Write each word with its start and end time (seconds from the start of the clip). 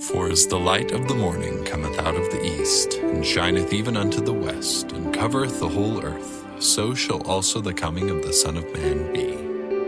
For 0.00 0.30
as 0.30 0.46
the 0.46 0.58
light 0.58 0.92
of 0.92 1.08
the 1.08 1.14
morning 1.14 1.62
cometh 1.64 1.98
out 1.98 2.14
of 2.14 2.30
the 2.30 2.42
east, 2.42 2.94
and 2.94 3.24
shineth 3.24 3.74
even 3.74 3.98
unto 3.98 4.22
the 4.22 4.32
west, 4.32 4.92
and 4.92 5.12
covereth 5.12 5.60
the 5.60 5.68
whole 5.68 6.02
earth, 6.02 6.46
so 6.58 6.94
shall 6.94 7.20
also 7.24 7.60
the 7.60 7.74
coming 7.74 8.08
of 8.08 8.22
the 8.22 8.32
Son 8.32 8.56
of 8.56 8.72
Man 8.72 9.12
be. 9.12 9.36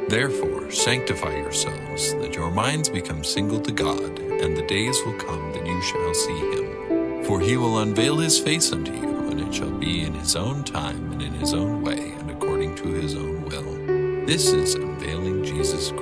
Therefore 0.08 0.70
sanctify 0.70 1.34
yourselves, 1.36 2.12
that 2.16 2.34
your 2.34 2.50
minds 2.50 2.90
become 2.90 3.24
single 3.24 3.60
to 3.60 3.72
God, 3.72 4.18
and 4.18 4.54
the 4.54 4.66
days 4.66 5.00
will 5.06 5.14
come 5.14 5.50
that 5.54 5.66
you 5.66 5.80
shall 5.80 6.12
see 6.12 6.38
him. 6.56 7.24
For 7.24 7.40
he 7.40 7.56
will 7.56 7.78
unveil 7.78 8.18
his 8.18 8.38
face 8.38 8.70
unto 8.70 8.92
you, 8.92 9.28
and 9.30 9.40
it 9.40 9.54
shall 9.54 9.70
be 9.70 10.02
in 10.02 10.12
his 10.12 10.36
own 10.36 10.62
time, 10.62 11.10
and 11.12 11.22
in 11.22 11.32
his 11.32 11.54
own 11.54 11.80
way, 11.80 12.10
and 12.18 12.30
according 12.30 12.74
to 12.76 12.88
his 12.88 13.14
own 13.14 13.46
will. 13.46 14.26
This 14.26 14.52
is 14.52 14.74
unveiling 14.74 15.42
Jesus 15.42 15.90
Christ. 15.90 16.01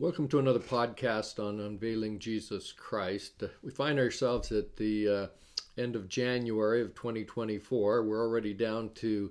Welcome 0.00 0.26
to 0.26 0.38
another 0.38 0.58
podcast 0.58 1.38
on 1.38 1.60
Unveiling 1.60 2.18
Jesus 2.18 2.72
Christ. 2.72 3.44
We 3.62 3.70
find 3.70 3.98
ourselves 3.98 4.50
at 4.50 4.76
the 4.76 5.06
uh, 5.06 5.26
end 5.76 5.94
of 5.94 6.08
January 6.08 6.80
of 6.80 6.94
2024. 6.94 8.02
We're 8.02 8.22
already 8.22 8.54
down 8.54 8.94
to 8.94 9.30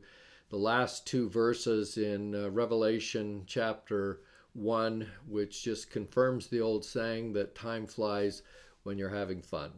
the 0.51 0.57
last 0.57 1.07
two 1.07 1.27
verses 1.27 1.97
in 1.97 2.35
uh, 2.35 2.51
Revelation 2.51 3.45
chapter 3.47 4.21
1, 4.53 5.07
which 5.27 5.63
just 5.63 5.89
confirms 5.89 6.45
the 6.45 6.61
old 6.61 6.85
saying 6.85 7.33
that 7.33 7.55
time 7.55 7.87
flies 7.87 8.43
when 8.83 8.99
you're 8.99 9.09
having 9.09 9.41
fun. 9.41 9.71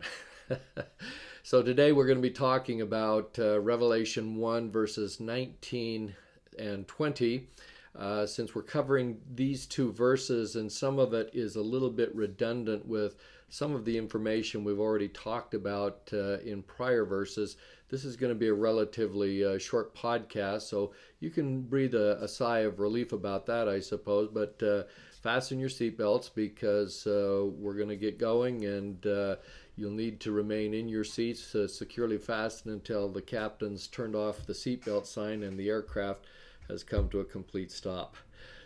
so 1.44 1.64
today 1.64 1.94
we're 1.94 2.06
going 2.06 2.18
to 2.18 2.22
be 2.22 2.30
talking 2.30 2.82
about 2.82 3.40
uh, 3.40 3.62
Revelation 3.62 4.36
1, 4.36 4.70
verses 4.70 5.22
19 5.22 6.14
and 6.60 6.86
20. 6.86 7.48
Uh, 7.94 8.26
since 8.26 8.56
we're 8.56 8.62
covering 8.62 9.20
these 9.36 9.66
two 9.66 9.92
verses, 9.92 10.56
and 10.56 10.72
some 10.72 10.98
of 10.98 11.14
it 11.14 11.30
is 11.34 11.58
a 11.58 11.62
little 11.62 11.90
bit 11.90 12.14
redundant 12.16 12.86
with 12.86 13.18
some 13.50 13.76
of 13.76 13.84
the 13.84 13.98
information 13.98 14.64
we've 14.64 14.80
already 14.80 15.10
talked 15.10 15.54
about 15.54 16.10
uh, 16.14 16.40
in 16.40 16.64
prior 16.64 17.04
verses. 17.04 17.58
This 17.90 18.06
is 18.06 18.16
going 18.16 18.32
to 18.32 18.40
be 18.40 18.48
a 18.48 18.54
relatively 18.54 19.44
uh, 19.44 19.58
short 19.58 19.94
podcast, 19.94 20.62
so 20.62 20.94
you 21.20 21.30
can 21.30 21.64
breathe 21.64 21.94
a, 21.94 22.24
a, 22.24 22.30
sigh 22.30 22.60
of 22.60 22.80
relief 22.80 23.12
about 23.12 23.46
that, 23.48 23.68
I 23.68 23.82
suppose. 23.82 24.30
But 24.34 24.64
uh, 24.64 24.84
fasten 25.22 25.60
your 25.60 25.68
seatbelts 25.68 26.34
because 26.34 27.06
uh, 27.06 27.44
we're 27.46 27.76
going 27.76 27.90
to 27.90 27.98
get 27.98 28.18
going, 28.18 28.64
and 28.64 29.06
uh, 29.06 29.36
you'll 29.76 29.92
need 29.92 30.22
to 30.22 30.32
remain 30.32 30.74
in 30.74 30.88
your 30.88 31.04
seats 31.04 31.54
securely 31.68 32.18
fastened 32.18 32.74
until 32.74 33.10
the 33.10 33.22
captain's 33.22 33.88
turned 33.88 34.16
off 34.16 34.46
the 34.46 34.54
seatbelt 34.54 35.06
sign 35.06 35.44
and 35.44 35.60
the 35.60 35.68
aircraft 35.68 36.26
has 36.72 36.84
come 36.86 37.10
to 37.10 37.20
a 37.20 37.26
complete 37.26 37.70
stop. 37.70 38.16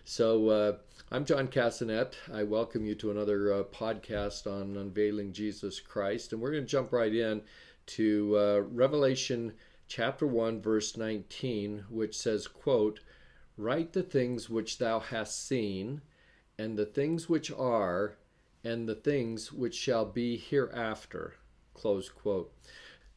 So, 0.04 0.50
uh, 0.50 0.78
I'm 1.12 1.26
John 1.26 1.48
Cassanet. 1.48 2.14
I 2.32 2.44
welcome 2.44 2.86
you 2.86 2.94
to 2.96 3.10
another 3.10 3.52
uh, 3.52 3.64
podcast 3.64 4.46
on 4.46 4.78
unveiling 4.78 5.34
Jesus 5.34 5.80
Christ. 5.80 6.32
And 6.32 6.40
we're 6.40 6.52
going 6.52 6.64
to 6.64 6.70
jump 6.70 6.94
right 6.94 7.14
in 7.14 7.42
to 7.88 8.38
uh, 8.38 8.60
Revelation 8.72 9.54
chapter 9.88 10.28
1, 10.28 10.62
verse 10.62 10.96
19, 10.96 11.86
which 11.90 12.16
says, 12.16 12.48
quote, 12.48 13.00
Write 13.58 13.94
the 13.94 14.04
things 14.04 14.52
which 14.52 14.78
thou 14.78 15.00
hast 15.00 15.48
seen, 15.48 16.02
and 16.60 16.78
the 16.78 16.86
things 16.86 17.28
which 17.28 17.52
are, 17.52 18.18
and 18.64 18.88
the 18.88 18.96
things 18.96 19.52
which 19.52 19.74
shall 19.74 20.06
be 20.06 20.38
hereafter. 20.38 21.34
Close 21.74 22.10
quote. 22.10 22.54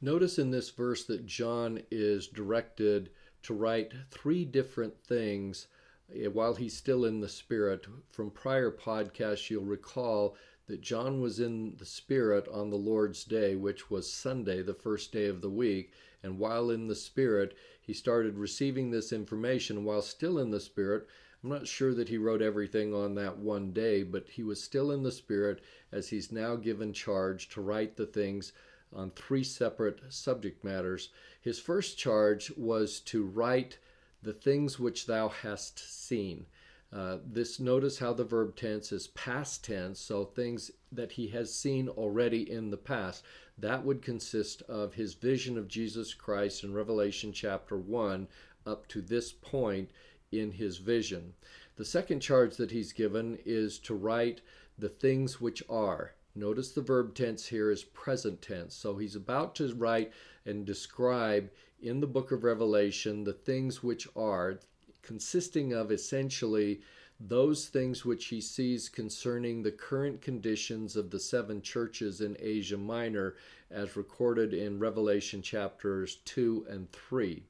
Notice 0.01 0.39
in 0.39 0.51
this 0.51 0.71
verse 0.71 1.05
that 1.05 1.27
John 1.27 1.83
is 1.91 2.27
directed 2.27 3.11
to 3.43 3.55
write 3.55 3.93
three 4.11 4.45
different 4.45 5.03
things 5.05 5.67
eh, 6.15 6.27
while 6.27 6.55
he's 6.55 6.77
still 6.77 7.05
in 7.05 7.21
the 7.21 7.29
Spirit. 7.29 7.87
From 8.11 8.31
prior 8.31 8.71
podcasts, 8.71 9.51
you'll 9.51 9.65
recall 9.65 10.37
that 10.67 10.81
John 10.81 11.21
was 11.21 11.41
in 11.41 11.77
the 11.77 11.87
Spirit 11.87 12.47
on 12.49 12.71
the 12.71 12.77
Lord's 12.77 13.25
Day, 13.25 13.55
which 13.55 13.91
was 13.91 14.13
Sunday, 14.13 14.63
the 14.63 14.75
first 14.75 15.13
day 15.13 15.27
of 15.27 15.41
the 15.41 15.51
week. 15.51 15.93
And 16.23 16.39
while 16.39 16.71
in 16.71 16.89
the 16.89 16.95
Spirit, 16.95 17.57
he 17.81 17.93
started 17.93 18.37
receiving 18.37 18.91
this 18.91 19.13
information. 19.13 19.85
While 19.85 20.03
still 20.03 20.39
in 20.39 20.51
the 20.51 20.61
Spirit, 20.61 21.07
I'm 21.43 21.51
not 21.51 21.69
sure 21.69 21.95
that 21.95 22.09
he 22.09 22.19
wrote 22.19 22.43
everything 22.43 22.93
on 22.93 23.15
that 23.15 23.39
one 23.39 23.73
day, 23.73 24.03
but 24.03 24.29
he 24.29 24.43
was 24.43 24.63
still 24.63 24.91
in 24.91 25.05
the 25.05 25.13
Spirit 25.13 25.63
as 25.93 26.09
he's 26.09 26.33
now 26.33 26.57
given 26.57 26.93
charge 26.93 27.49
to 27.51 27.61
write 27.61 27.97
the 27.97 28.07
things 28.07 28.53
on 28.95 29.11
three 29.11 29.45
separate 29.45 30.01
subject 30.09 30.65
matters. 30.65 31.11
His 31.41 31.59
first 31.59 31.99
charge 31.99 32.53
was 32.57 33.01
to 33.01 33.25
write 33.25 33.79
the 34.23 34.33
things 34.33 34.79
which 34.79 35.07
thou 35.07 35.29
hast 35.29 35.79
seen. 35.79 36.47
Uh, 36.91 37.19
this 37.25 37.61
notice 37.61 37.99
how 37.99 38.15
the 38.15 38.25
verb 38.25 38.57
tense 38.57 38.93
is 38.93 39.09
past 39.09 39.63
tense, 39.63 40.01
so 40.01 40.25
things 40.25 40.71
that 40.91 41.13
he 41.13 41.29
has 41.29 41.55
seen 41.55 41.89
already 41.89 42.51
in 42.51 42.71
the 42.71 42.79
past. 42.79 43.23
That 43.59 43.85
would 43.85 44.01
consist 44.01 44.63
of 44.63 44.95
his 44.95 45.15
vision 45.15 45.59
of 45.59 45.69
Jesus 45.69 46.15
Christ 46.15 46.65
in 46.65 46.73
Revelation 46.73 47.33
chapter 47.33 47.77
1 47.77 48.27
up 48.65 48.87
to 48.89 49.03
this 49.03 49.33
point 49.33 49.91
in 50.33 50.53
his 50.53 50.79
vision. 50.79 51.35
The 51.77 51.85
second 51.85 52.21
charge 52.21 52.57
that 52.57 52.71
he's 52.71 52.93
given 52.93 53.39
is 53.45 53.79
to 53.81 53.95
write 53.95 54.41
the 54.79 54.89
things 54.89 55.41
which 55.41 55.63
are. 55.69 56.15
Notice 56.39 56.71
the 56.71 56.83
verb 56.83 57.17
tense 57.17 57.47
here 57.47 57.69
is 57.69 57.83
present 57.83 58.41
tense. 58.41 58.73
So 58.73 58.97
he's 58.97 59.17
about 59.17 59.57
to 59.57 59.75
write 59.75 60.13
and 60.47 60.65
describe 60.65 61.51
in 61.83 61.99
the 61.99 62.07
book 62.07 62.31
of 62.31 62.45
Revelation 62.45 63.25
the 63.25 63.33
things 63.33 63.83
which 63.83 64.07
are, 64.15 64.61
consisting 65.03 65.73
of 65.73 65.91
essentially 65.91 66.81
those 67.19 67.67
things 67.67 68.05
which 68.05 68.27
he 68.27 68.41
sees 68.41 68.89
concerning 68.89 69.63
the 69.63 69.73
current 69.73 70.23
conditions 70.23 70.95
of 70.95 71.11
the 71.11 71.19
seven 71.19 71.61
churches 71.61 72.21
in 72.21 72.37
Asia 72.39 72.77
Minor, 72.77 73.35
as 73.69 73.97
recorded 73.97 74.55
in 74.55 74.79
Revelation 74.79 75.43
chapters 75.43 76.19
2 76.25 76.67
and 76.71 76.93
3. 76.93 77.43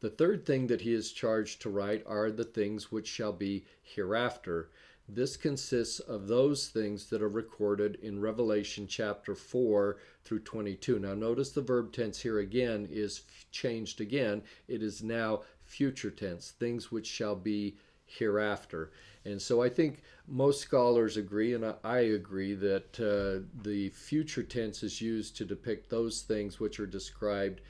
The 0.00 0.10
third 0.10 0.44
thing 0.44 0.66
that 0.66 0.80
he 0.80 0.92
is 0.92 1.12
charged 1.12 1.62
to 1.62 1.70
write 1.70 2.02
are 2.06 2.32
the 2.32 2.42
things 2.42 2.90
which 2.90 3.06
shall 3.06 3.32
be 3.32 3.64
hereafter. 3.82 4.70
This 5.14 5.36
consists 5.36 6.00
of 6.00 6.26
those 6.26 6.68
things 6.68 7.10
that 7.10 7.20
are 7.20 7.28
recorded 7.28 7.98
in 8.02 8.22
Revelation 8.22 8.86
chapter 8.86 9.34
4 9.34 9.98
through 10.24 10.38
22. 10.40 10.98
Now, 10.98 11.12
notice 11.12 11.50
the 11.50 11.60
verb 11.60 11.92
tense 11.92 12.20
here 12.20 12.38
again 12.38 12.88
is 12.90 13.22
changed 13.50 14.00
again. 14.00 14.42
It 14.68 14.82
is 14.82 15.02
now 15.02 15.42
future 15.66 16.10
tense, 16.10 16.52
things 16.52 16.90
which 16.90 17.06
shall 17.06 17.36
be 17.36 17.76
hereafter. 18.06 18.92
And 19.26 19.40
so 19.40 19.62
I 19.62 19.68
think 19.68 20.02
most 20.26 20.62
scholars 20.62 21.18
agree, 21.18 21.52
and 21.52 21.74
I 21.84 21.98
agree, 21.98 22.54
that 22.54 22.98
uh, 22.98 23.46
the 23.62 23.90
future 23.90 24.42
tense 24.42 24.82
is 24.82 25.02
used 25.02 25.36
to 25.36 25.44
depict 25.44 25.90
those 25.90 26.22
things 26.22 26.58
which 26.58 26.80
are 26.80 26.86
described 26.86 27.60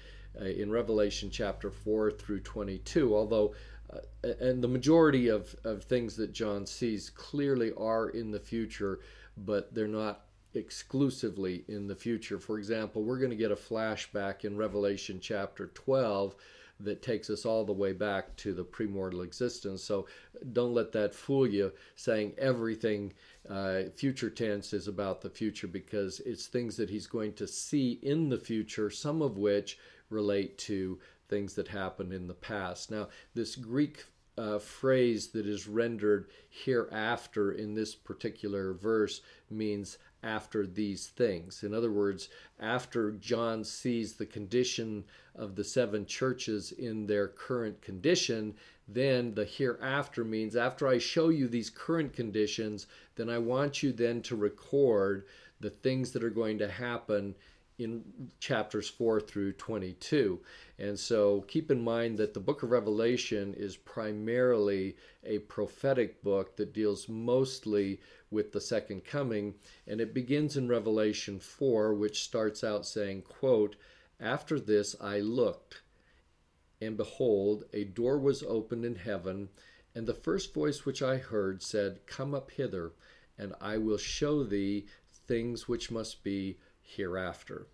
uh, 0.41 0.45
in 0.45 0.71
Revelation 0.71 1.29
chapter 1.31 1.71
4 1.71 2.13
through 2.13 2.41
22, 2.41 3.15
although 3.15 3.53
uh, 3.93 4.29
and 4.41 4.63
the 4.63 4.69
majority 4.69 5.29
of, 5.29 5.55
of 5.65 5.85
things 5.85 6.17
that 6.17 6.33
John 6.33 6.67
sees 6.67 7.11
clearly 7.11 7.73
are 7.77 8.09
in 8.11 8.31
the 8.31 8.41
future, 8.41 9.01
but 9.37 9.75
they're 9.75 9.89
not 9.89 10.25
exclusively 10.55 11.65
in 11.69 11.87
the 11.87 11.97
future. 11.97 12.39
For 12.39 12.59
example, 12.59 13.03
we're 13.03 13.19
going 13.19 13.31
to 13.31 13.37
get 13.37 13.51
a 13.51 13.57
flashback 13.57 14.45
in 14.45 14.57
Revelation 14.57 15.19
chapter 15.21 15.69
12 15.69 16.35
that 16.81 17.03
takes 17.03 17.31
us 17.31 17.45
all 17.45 17.65
the 17.65 17.73
way 17.73 17.93
back 17.93 18.35
to 18.37 18.53
the 18.53 18.65
premortal 18.65 19.25
existence. 19.25 19.83
So 19.83 20.07
don't 20.53 20.75
let 20.75 20.93
that 20.93 21.15
fool 21.15 21.47
you 21.47 21.73
saying 21.95 22.35
everything 22.39 23.13
uh, 23.49 23.83
future 23.95 24.31
tense 24.31 24.73
is 24.73 24.89
about 24.89 25.21
the 25.21 25.31
future 25.31 25.69
because 25.69 26.21
it's 26.21 26.47
things 26.47 26.77
that 26.77 26.91
he's 26.91 27.07
going 27.07 27.35
to 27.35 27.47
see 27.47 27.99
in 28.03 28.29
the 28.29 28.39
future, 28.39 28.91
some 28.91 29.23
of 29.23 29.39
which 29.39 29.79
relate 30.11 30.59
to 30.59 30.99
things 31.33 31.55
that 31.55 31.69
happened 31.69 32.13
in 32.13 32.27
the 32.27 32.35
past. 32.35 32.91
Now, 32.91 33.09
this 33.33 33.57
Greek 33.57 34.05
uh, 34.37 34.59
phrase 34.59 35.29
that 35.29 35.47
is 35.47 35.67
rendered 35.67 36.29
hereafter 36.51 37.53
in 37.53 37.73
this 37.73 37.95
particular 37.95 38.75
verse 38.75 39.23
means 39.51 39.97
after 40.23 40.67
these 40.67 41.07
things. 41.07 41.63
In 41.63 41.73
other 41.73 41.91
words, 41.91 42.29
after 42.61 43.13
John 43.13 43.65
sees 43.65 44.13
the 44.13 44.27
condition 44.27 45.05
of 45.35 45.57
the 45.57 45.65
seven 45.65 46.05
churches 46.05 46.73
in 46.73 47.07
their 47.07 47.29
current 47.29 47.81
condition, 47.81 48.55
then 48.87 49.35
the 49.35 49.47
hereafter 49.47 50.25
means 50.25 50.55
after 50.55 50.87
I 50.87 50.99
show 50.99 51.31
you 51.31 51.49
these 51.49 51.71
current 51.71 52.13
conditions, 52.13 52.89
then 53.17 53.31
I 53.31 53.39
want 53.39 53.83
you 53.83 53.91
then 53.93 54.21
to 54.23 54.37
record 54.37 55.25
the 55.61 55.71
things 55.71 56.11
that 56.13 56.25
are 56.25 56.31
going 56.31 56.59
to 56.59 56.69
happen 56.69 57.35
in 57.79 58.31
chapters 58.41 58.89
4 58.89 59.21
through 59.21 59.53
22. 59.55 60.41
And 60.79 60.99
so 60.99 61.43
keep 61.43 61.71
in 61.71 61.83
mind 61.83 62.19
that 62.19 62.35
the 62.35 62.41
book 62.41 62.63
of 62.63 62.71
Revelation 62.71 63.55
is 63.55 63.77
primarily 63.77 64.97
a 65.25 65.41
prophetic 65.41 66.23
book 66.23 66.57
that 66.57 66.73
deals 66.73 67.09
mostly 67.09 68.01
with 68.31 68.53
the 68.53 68.61
second 68.61 69.05
coming. 69.05 69.55
And 69.87 70.01
it 70.01 70.15
begins 70.15 70.57
in 70.57 70.69
Revelation 70.69 71.39
4, 71.39 71.95
which 71.95 72.23
starts 72.23 72.63
out 72.63 72.87
saying, 72.87 73.23
quote, 73.23 73.77
After 74.21 74.59
this 74.61 74.95
I 75.01 75.21
looked, 75.21 75.83
and 76.81 76.97
behold, 76.97 77.65
a 77.73 77.85
door 77.85 78.19
was 78.19 78.43
opened 78.43 78.85
in 78.85 78.97
heaven, 78.97 79.49
and 79.95 80.07
the 80.07 80.15
first 80.15 80.53
voice 80.55 80.85
which 80.85 81.03
I 81.03 81.19
heard 81.19 81.63
said, 81.63 82.07
Come 82.07 82.35
up 82.35 82.51
hither 82.51 82.93
and 83.39 83.55
I 83.61 83.79
will 83.79 83.99
show 83.99 84.45
thee 84.45 84.87
things 85.27 85.69
which 85.69 85.91
must 85.91 86.23
be 86.23 86.59
hereafter. 86.97 87.67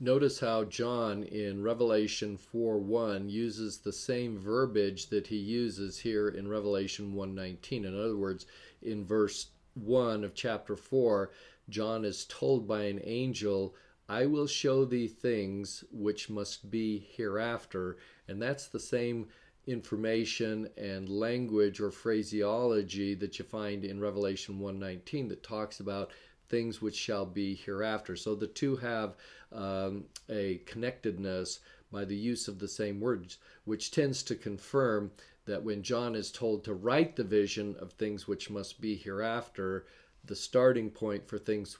Notice 0.00 0.38
how 0.38 0.62
John 0.62 1.24
in 1.24 1.62
Revelation 1.62 2.36
4 2.36 2.78
1 2.78 3.28
uses 3.28 3.78
the 3.78 3.92
same 3.92 4.38
verbiage 4.38 5.08
that 5.08 5.26
he 5.26 5.36
uses 5.36 5.98
here 5.98 6.28
in 6.28 6.46
Revelation 6.46 7.14
1:19. 7.14 7.84
In 7.84 7.98
other 7.98 8.16
words, 8.16 8.46
in 8.80 9.04
verse 9.04 9.48
1 9.74 10.22
of 10.22 10.34
chapter 10.34 10.76
4, 10.76 11.32
John 11.68 12.04
is 12.04 12.24
told 12.26 12.68
by 12.68 12.84
an 12.84 13.00
angel, 13.02 13.74
I 14.08 14.26
will 14.26 14.46
show 14.46 14.84
thee 14.84 15.08
things 15.08 15.82
which 15.90 16.30
must 16.30 16.70
be 16.70 16.98
hereafter. 16.98 17.96
And 18.28 18.40
that's 18.40 18.68
the 18.68 18.80
same 18.80 19.26
information 19.66 20.70
and 20.78 21.08
language 21.08 21.80
or 21.80 21.90
phraseology 21.90 23.14
that 23.14 23.38
you 23.38 23.44
find 23.44 23.84
in 23.84 24.00
Revelation 24.00 24.60
1:19 24.60 25.28
that 25.28 25.42
talks 25.42 25.80
about 25.80 26.10
things 26.48 26.80
which 26.80 26.96
shall 26.96 27.26
be 27.26 27.54
hereafter. 27.54 28.16
So 28.16 28.34
the 28.34 28.46
two 28.46 28.76
have 28.76 29.16
um, 29.52 30.04
a 30.28 30.60
connectedness 30.66 31.60
by 31.90 32.04
the 32.04 32.16
use 32.16 32.48
of 32.48 32.58
the 32.58 32.68
same 32.68 33.00
words, 33.00 33.38
which 33.64 33.90
tends 33.90 34.22
to 34.24 34.34
confirm 34.34 35.10
that 35.46 35.62
when 35.62 35.82
John 35.82 36.14
is 36.14 36.30
told 36.30 36.64
to 36.64 36.74
write 36.74 37.16
the 37.16 37.24
vision 37.24 37.74
of 37.80 37.92
things 37.92 38.28
which 38.28 38.50
must 38.50 38.80
be 38.80 38.94
hereafter, 38.94 39.86
the 40.24 40.36
starting 40.36 40.90
point 40.90 41.26
for 41.26 41.38
things 41.38 41.78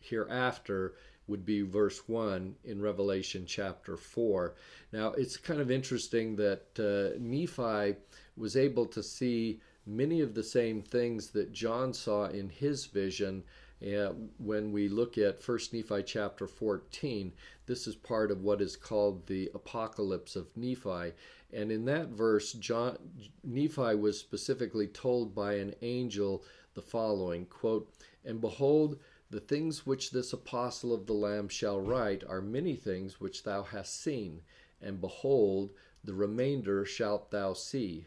hereafter 0.00 0.94
would 1.26 1.44
be 1.44 1.62
verse 1.62 2.08
1 2.08 2.56
in 2.64 2.82
Revelation 2.82 3.44
chapter 3.46 3.96
4. 3.96 4.54
Now, 4.92 5.12
it's 5.12 5.36
kind 5.36 5.60
of 5.60 5.70
interesting 5.70 6.34
that 6.36 6.64
uh, 6.78 7.16
Nephi 7.20 7.96
was 8.36 8.56
able 8.56 8.86
to 8.86 9.02
see 9.02 9.60
many 9.86 10.20
of 10.22 10.34
the 10.34 10.42
same 10.42 10.82
things 10.82 11.30
that 11.30 11.52
John 11.52 11.92
saw 11.92 12.26
in 12.26 12.48
his 12.48 12.86
vision 12.86 13.44
uh, 13.82 14.12
when 14.38 14.72
we 14.72 14.88
look 14.88 15.16
at 15.16 15.46
1 15.46 15.58
Nephi 15.72 16.02
chapter 16.02 16.46
14, 16.46 17.32
this 17.66 17.86
is 17.86 17.96
part 17.96 18.30
of 18.30 18.42
what 18.42 18.60
is 18.60 18.76
called 18.76 19.26
the 19.26 19.50
Apocalypse 19.54 20.36
of 20.36 20.54
Nephi. 20.56 21.12
And 21.52 21.72
in 21.72 21.84
that 21.86 22.08
verse, 22.08 22.52
John, 22.52 22.98
Nephi 23.42 23.94
was 23.94 24.18
specifically 24.18 24.86
told 24.86 25.34
by 25.34 25.54
an 25.54 25.74
angel 25.82 26.44
the 26.74 26.82
following 26.82 27.46
quote, 27.46 27.92
And 28.24 28.40
behold, 28.40 28.98
the 29.30 29.40
things 29.40 29.86
which 29.86 30.10
this 30.10 30.32
apostle 30.32 30.92
of 30.92 31.06
the 31.06 31.12
Lamb 31.12 31.48
shall 31.48 31.80
write 31.80 32.24
are 32.28 32.42
many 32.42 32.74
things 32.74 33.20
which 33.20 33.44
thou 33.44 33.62
hast 33.62 34.02
seen, 34.02 34.42
and 34.82 35.00
behold, 35.00 35.70
the 36.02 36.14
remainder 36.14 36.84
shalt 36.84 37.30
thou 37.30 37.52
see. 37.52 38.06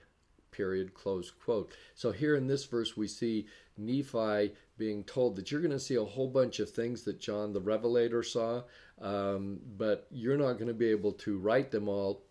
Period. 0.52 0.94
Close 0.94 1.32
quote. 1.32 1.72
So 1.96 2.12
here 2.12 2.36
in 2.36 2.48
this 2.48 2.66
verse, 2.66 2.96
we 2.96 3.08
see 3.08 3.48
Nephi 3.78 4.54
being 4.78 5.04
told 5.04 5.36
that 5.36 5.52
you're 5.52 5.62
going 5.62 5.72
to 5.72 5.80
see 5.80 5.96
a 5.96 6.04
whole 6.04 6.28
bunch 6.28 6.60
of 6.60 6.70
things 6.70 7.04
that 7.04 7.20
John 7.20 7.54
the 7.54 7.62
Revelator 7.62 8.24
saw, 8.24 8.64
um, 9.02 9.60
but 9.78 10.08
you're 10.12 10.38
not 10.38 10.54
going 10.54 10.68
to 10.68 10.74
be 10.74 10.90
able 10.90 11.14
to 11.14 11.38
write 11.38 11.72
them 11.72 11.88
all 11.88 12.24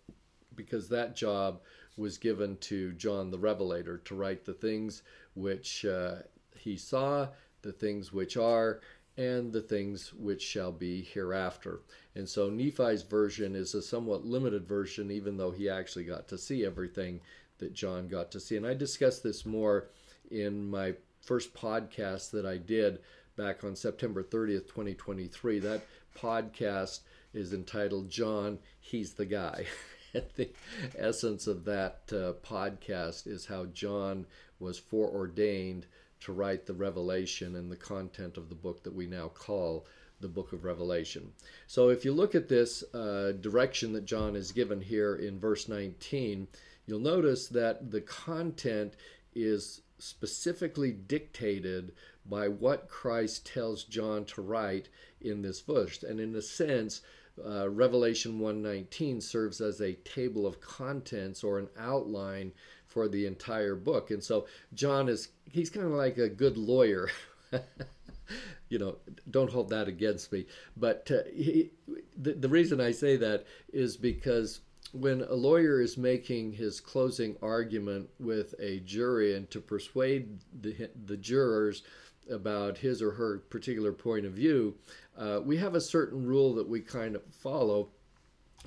because 0.55 0.89
that 0.89 1.17
job 1.17 1.61
was 1.97 2.19
given 2.19 2.57
to 2.59 2.93
John 2.93 3.31
the 3.31 3.39
Revelator 3.39 3.99
to 3.99 4.15
write 4.15 4.45
the 4.45 4.55
things 4.55 5.03
which 5.35 5.85
uh, 5.85 6.17
he 6.57 6.77
saw, 6.77 7.29
the 7.63 7.73
things 7.73 8.13
which 8.13 8.37
are, 8.37 8.81
and 9.17 9.53
the 9.53 9.61
things 9.61 10.13
which 10.15 10.43
shall 10.43 10.73
be 10.73 11.03
hereafter. 11.03 11.81
And 12.15 12.29
so 12.29 12.49
Nephi's 12.49 13.03
version 13.03 13.55
is 13.55 13.75
a 13.75 13.83
somewhat 13.83 14.25
limited 14.25 14.67
version, 14.67 15.11
even 15.11 15.37
though 15.37 15.51
he 15.51 15.69
actually 15.69 16.05
got 16.05 16.29
to 16.29 16.39
see 16.39 16.65
everything 16.65 17.21
that 17.59 17.75
John 17.75 18.09
got 18.09 18.31
to 18.33 18.41
see. 18.41 18.57
And 18.57 18.67
I 18.67 18.75
discussed 18.75 19.23
this 19.23 19.45
more 19.45 19.89
in 20.31 20.69
my 20.71 20.95
first 21.23 21.55
podcast 21.55 22.31
that 22.33 22.45
I 22.45 22.57
did 22.57 22.99
back 23.37 23.65
on 23.65 23.77
September 23.77 24.23
30th, 24.23 24.67
2023. 24.67 25.61
That 25.61 25.83
podcast 26.19 27.01
is 27.33 27.53
entitled 27.53 28.11
John, 28.11 28.59
He's 28.81 29.15
the 29.15 29.25
Guy. 29.27 29.67
the 30.13 30.51
essence 30.99 31.47
of 31.47 31.65
that 31.65 32.03
uh, 32.11 32.35
podcast 32.47 33.27
is 33.27 33.47
how 33.47 33.67
John 33.67 34.27
was 34.59 34.79
foreordained 34.79 35.87
to 36.21 36.33
write 36.33 36.67
the 36.67 36.75
revelation 36.75 37.57
and 37.57 37.71
the 37.71 37.77
content 37.77 38.37
of 38.37 38.49
the 38.49 38.55
book 38.55 38.83
that 38.83 38.95
we 38.95 39.07
now 39.07 39.29
call 39.29 39.87
the 40.21 40.29
book 40.29 40.53
of 40.53 40.65
Revelation. 40.65 41.33
So 41.67 41.89
if 41.89 42.05
you 42.05 42.13
look 42.13 42.35
at 42.35 42.49
this 42.49 42.85
uh, 42.95 43.33
direction 43.41 43.93
that 43.95 44.05
John 44.05 44.37
is 44.37 44.53
given 44.53 44.81
here 44.81 45.17
in 45.17 45.41
verse 45.41 45.69
19, 45.69 46.47
you'll 46.87 47.01
notice 47.01 47.49
that 47.49 47.91
the 47.91 48.03
content 48.03 48.95
is 49.35 49.81
specifically 50.03 50.91
dictated 50.93 51.93
by 52.27 52.49
what 52.49 52.89
Christ 52.89 53.47
tells 53.47 53.85
John 53.85 54.25
to 54.27 54.43
write 54.43 54.89
in 55.21 55.43
this 55.43 55.61
verse. 55.61 56.03
And 56.03 56.19
in 56.19 56.35
a 56.35 56.43
sense, 56.43 57.03
uh, 57.45 57.71
Revelation 57.71 58.39
119 58.39 59.21
serves 59.21 59.61
as 59.61 59.81
a 59.81 59.95
table 59.95 60.47
of 60.47 60.61
contents 60.61 61.45
or 61.45 61.59
an 61.59 61.69
outline 61.79 62.53
for 62.87 63.09
the 63.09 63.27
entire 63.27 63.75
book. 63.75 64.11
And 64.11 64.23
so 64.23 64.47
John 64.75 65.09
is 65.09 65.29
he's 65.51 65.71
kind 65.71 65.87
of 65.87 65.93
like 65.93 66.19
a 66.19 66.29
good 66.29 66.57
lawyer. 66.57 67.09
you 68.69 68.79
know, 68.79 68.97
don't 69.31 69.51
hold 69.51 69.71
that 69.71 69.87
against 69.89 70.33
me. 70.33 70.47
But 70.77 71.11
uh, 71.11 71.29
he, 71.33 71.71
the, 72.17 72.33
the 72.33 72.49
reason 72.49 72.81
I 72.81 72.91
say 72.91 73.17
that 73.17 73.47
is 73.73 73.97
because 73.97 74.61
when 74.93 75.23
a 75.23 75.35
lawyer 75.35 75.81
is 75.81 75.97
making 75.97 76.53
his 76.53 76.81
closing 76.81 77.37
argument 77.43 78.09
with 78.21 78.55
a 78.59 78.81
jury 78.81 79.35
and 79.35 79.51
to 79.51 79.61
persuade 79.61 80.39
the, 80.61 80.91
the 81.07 81.17
jurors 81.17 81.83
about 82.31 82.79
his 82.79 83.01
or 83.03 83.11
her 83.13 83.39
particular 83.51 83.93
point 83.93 84.27
of 84.27 84.33
view, 84.33 84.75
uh, 85.19 85.41
we 85.43 85.57
have 85.57 85.75
a 85.75 85.81
certain 85.81 86.25
rule 86.25 86.55
that 86.55 86.69
we 86.69 86.81
kind 86.81 87.17
of 87.17 87.23
follow 87.33 87.89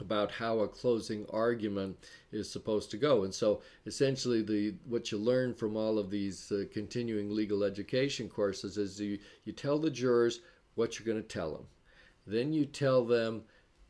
about 0.02 0.32
how 0.32 0.60
a 0.60 0.68
closing 0.68 1.26
argument 1.32 1.96
is 2.32 2.50
supposed 2.50 2.92
to 2.92 2.98
go. 2.98 3.24
And 3.24 3.34
so 3.34 3.62
essentially 3.86 4.42
the 4.42 4.74
what 4.86 5.12
you 5.12 5.18
learn 5.18 5.54
from 5.54 5.78
all 5.78 5.98
of 5.98 6.10
these 6.10 6.52
uh, 6.52 6.66
continuing 6.74 7.34
legal 7.34 7.64
education 7.64 8.28
courses 8.28 8.78
is 8.78 9.00
you, 9.00 9.20
you 9.46 9.54
tell 9.54 9.78
the 9.78 9.90
jurors 9.90 10.42
what 10.74 11.00
you're 11.00 11.06
going 11.06 11.22
to 11.22 11.28
tell 11.28 11.54
them. 11.54 11.66
Then 12.28 12.52
you 12.52 12.66
tell 12.66 13.06
them 13.06 13.44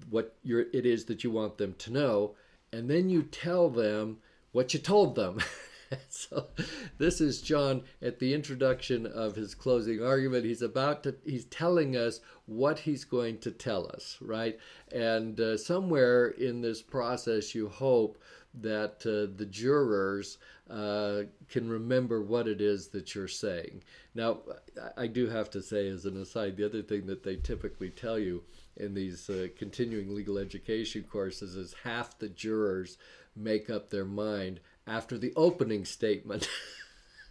what 0.10 0.36
it 0.44 0.86
is 0.86 1.06
that 1.06 1.24
you 1.24 1.32
want 1.32 1.58
them 1.58 1.76
to 1.80 1.92
know, 1.92 2.36
and 2.72 2.90
then 2.90 3.10
you 3.10 3.24
tell 3.24 3.70
them 3.70 4.18
what 4.52 4.74
you 4.74 4.80
told 4.80 5.16
them. 5.16 5.40
so 6.10 6.48
this 6.98 7.22
is 7.22 7.42
John 7.42 7.84
at 8.02 8.20
the 8.20 8.34
introduction 8.34 9.06
of 9.06 9.36
his 9.36 9.56
closing 9.56 10.04
argument. 10.04 10.46
He's 10.46 10.62
about 10.62 11.04
to, 11.04 11.16
he's 11.26 11.46
telling 11.46 11.96
us 11.96 12.20
what 12.46 12.80
he's 12.80 13.04
going 13.04 13.40
to 13.40 13.52
tell 13.52 13.88
us, 13.88 14.18
right? 14.22 14.58
And 14.92 15.40
uh, 15.40 15.58
somewhere 15.58 16.28
in 16.28 16.62
this 16.62 16.82
process, 16.82 17.56
you 17.56 17.68
hope 17.68 18.18
that 18.62 19.06
uh, 19.06 19.36
the 19.38 19.46
jurors 19.46 20.38
uh, 20.70 21.24
can 21.50 21.70
remember 21.70 22.22
what 22.22 22.48
it 22.48 22.62
is 22.62 22.88
that 22.90 23.14
you're 23.14 23.28
saying. 23.28 23.84
Now, 24.14 24.40
I 24.98 25.08
do 25.08 25.28
have 25.28 25.50
to 25.52 25.62
say, 25.62 25.88
as 25.88 26.06
an 26.06 26.22
aside, 26.22 26.58
the 26.58 26.66
other 26.66 26.82
thing 26.82 27.06
that 27.08 27.24
they 27.24 27.36
typically 27.36 27.90
tell 27.90 28.18
you 28.18 28.44
in 28.78 28.94
these 28.94 29.30
uh, 29.30 29.48
continuing 29.58 30.16
legal 30.16 30.38
education 30.38 31.04
courses 31.04 31.56
is 31.56 31.76
half 31.84 32.18
the 32.18 32.30
jurors 32.30 32.98
make 33.36 33.70
up 33.70 33.90
their 33.90 34.06
mind 34.06 34.60
after 34.88 35.18
the 35.18 35.34
opening 35.36 35.86
statement. 35.86 36.48